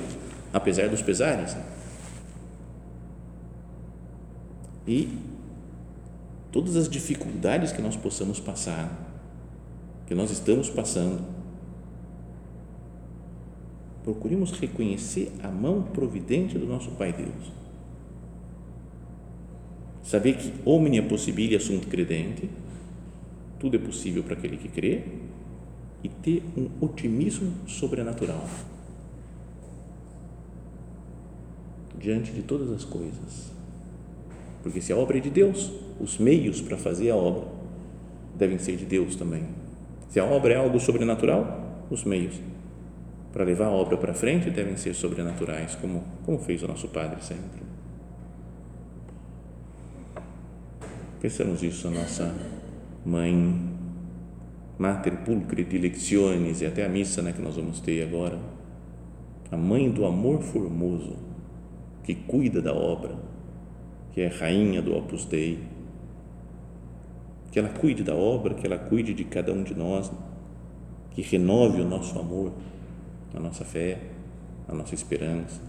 apesar 0.52 0.88
dos 0.88 1.02
pesares. 1.02 1.56
E 4.86 5.08
todas 6.52 6.76
as 6.76 6.88
dificuldades 6.88 7.72
que 7.72 7.82
nós 7.82 7.96
possamos 7.96 8.38
passar, 8.38 8.88
que 10.06 10.14
nós 10.14 10.30
estamos 10.30 10.70
passando, 10.70 11.24
procuremos 14.04 14.52
reconhecer 14.52 15.32
a 15.42 15.48
mão 15.48 15.82
providente 15.82 16.56
do 16.56 16.66
nosso 16.68 16.92
Pai 16.92 17.12
Deus. 17.12 17.57
Saber 20.02 20.36
que 20.36 20.52
omnia 20.64 21.02
possibilia 21.02 21.60
sunt 21.60 21.86
credente, 21.86 22.48
tudo 23.58 23.76
é 23.76 23.78
possível 23.78 24.22
para 24.22 24.34
aquele 24.34 24.56
que 24.56 24.68
crê, 24.68 25.02
e 26.02 26.08
ter 26.08 26.42
um 26.56 26.68
otimismo 26.80 27.52
sobrenatural 27.66 28.48
diante 31.98 32.30
de 32.32 32.42
todas 32.42 32.70
as 32.70 32.84
coisas. 32.84 33.52
Porque 34.62 34.80
se 34.80 34.92
a 34.92 34.96
obra 34.96 35.18
é 35.18 35.20
de 35.20 35.30
Deus, 35.30 35.72
os 36.00 36.18
meios 36.18 36.60
para 36.60 36.76
fazer 36.76 37.10
a 37.10 37.16
obra 37.16 37.48
devem 38.36 38.58
ser 38.58 38.76
de 38.76 38.84
Deus 38.84 39.16
também. 39.16 39.44
Se 40.08 40.20
a 40.20 40.24
obra 40.24 40.54
é 40.54 40.56
algo 40.56 40.78
sobrenatural, 40.78 41.84
os 41.90 42.04
meios 42.04 42.34
para 43.32 43.44
levar 43.44 43.66
a 43.66 43.70
obra 43.70 43.96
para 43.96 44.14
frente 44.14 44.50
devem 44.50 44.76
ser 44.76 44.94
sobrenaturais, 44.94 45.74
como, 45.74 46.02
como 46.24 46.38
fez 46.38 46.62
o 46.62 46.68
nosso 46.68 46.88
Padre 46.88 47.22
sempre. 47.22 47.60
Pensamos 51.20 51.62
isso, 51.62 51.88
a 51.88 51.90
nossa 51.90 52.34
mãe, 53.04 53.34
Mater 54.78 55.16
Pulcre 55.24 55.64
Dilectiones, 55.64 56.60
e 56.60 56.66
até 56.66 56.84
a 56.84 56.88
missa 56.88 57.22
né, 57.22 57.32
que 57.32 57.42
nós 57.42 57.56
vamos 57.56 57.80
ter 57.80 58.02
agora, 58.02 58.38
a 59.50 59.56
mãe 59.56 59.90
do 59.90 60.04
amor 60.04 60.42
formoso, 60.42 61.16
que 62.04 62.14
cuida 62.14 62.62
da 62.62 62.72
obra, 62.72 63.16
que 64.12 64.20
é 64.20 64.28
rainha 64.28 64.80
do 64.80 64.96
Opus 64.96 65.24
Dei, 65.24 65.58
que 67.50 67.58
ela 67.58 67.68
cuide 67.68 68.02
da 68.02 68.14
obra, 68.14 68.54
que 68.54 68.66
ela 68.66 68.78
cuide 68.78 69.12
de 69.12 69.24
cada 69.24 69.52
um 69.52 69.62
de 69.62 69.74
nós, 69.74 70.10
que 71.10 71.22
renove 71.22 71.80
o 71.80 71.88
nosso 71.88 72.18
amor 72.18 72.52
a 73.34 73.40
nossa 73.40 73.64
fé, 73.64 73.98
a 74.66 74.74
nossa 74.74 74.94
esperança. 74.94 75.60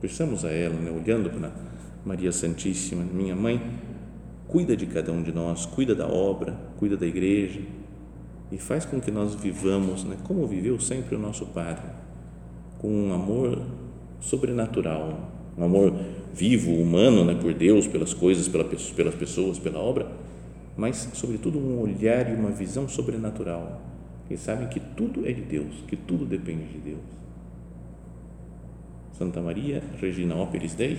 Pensamos 0.00 0.44
a 0.44 0.50
ela, 0.50 0.74
né, 0.74 0.90
olhando 0.90 1.30
para 1.30 1.50
Maria 2.04 2.32
Santíssima, 2.32 3.04
minha 3.04 3.36
mãe, 3.36 3.60
cuida 4.46 4.76
de 4.76 4.86
cada 4.86 5.12
um 5.12 5.22
de 5.22 5.32
nós, 5.32 5.66
cuida 5.66 5.94
da 5.94 6.06
obra, 6.06 6.58
cuida 6.78 6.96
da 6.96 7.06
igreja 7.06 7.60
e 8.50 8.58
faz 8.58 8.84
com 8.84 9.00
que 9.00 9.10
nós 9.10 9.34
vivamos, 9.34 10.04
né, 10.04 10.16
como 10.24 10.46
viveu 10.46 10.80
sempre 10.80 11.14
o 11.14 11.18
nosso 11.18 11.46
Padre, 11.46 11.84
com 12.78 12.88
um 12.88 13.12
amor 13.12 13.60
sobrenatural, 14.20 15.30
um 15.56 15.64
amor 15.64 15.94
vivo, 16.32 16.72
humano, 16.72 17.24
né, 17.24 17.34
por 17.34 17.52
Deus, 17.52 17.86
pelas 17.86 18.14
coisas, 18.14 18.48
pelas 18.48 19.14
pessoas, 19.14 19.58
pela 19.58 19.78
obra, 19.78 20.10
mas 20.76 21.10
sobretudo 21.14 21.58
um 21.58 21.80
olhar 21.80 22.30
e 22.30 22.34
uma 22.34 22.50
visão 22.50 22.88
sobrenatural 22.88 23.82
eles 24.28 24.40
sabem 24.40 24.68
que 24.68 24.78
tudo 24.78 25.26
é 25.26 25.32
de 25.32 25.40
Deus, 25.40 25.82
que 25.86 25.96
tudo 25.96 26.26
depende 26.26 26.66
de 26.66 26.78
Deus. 26.78 27.00
Santa 29.12 29.40
Maria, 29.40 29.82
Regina 30.00 30.36
Operis 30.36 30.74
Dei, 30.74 30.98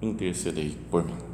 intercedei 0.00 0.76
por 0.90 1.04
mim. 1.04 1.27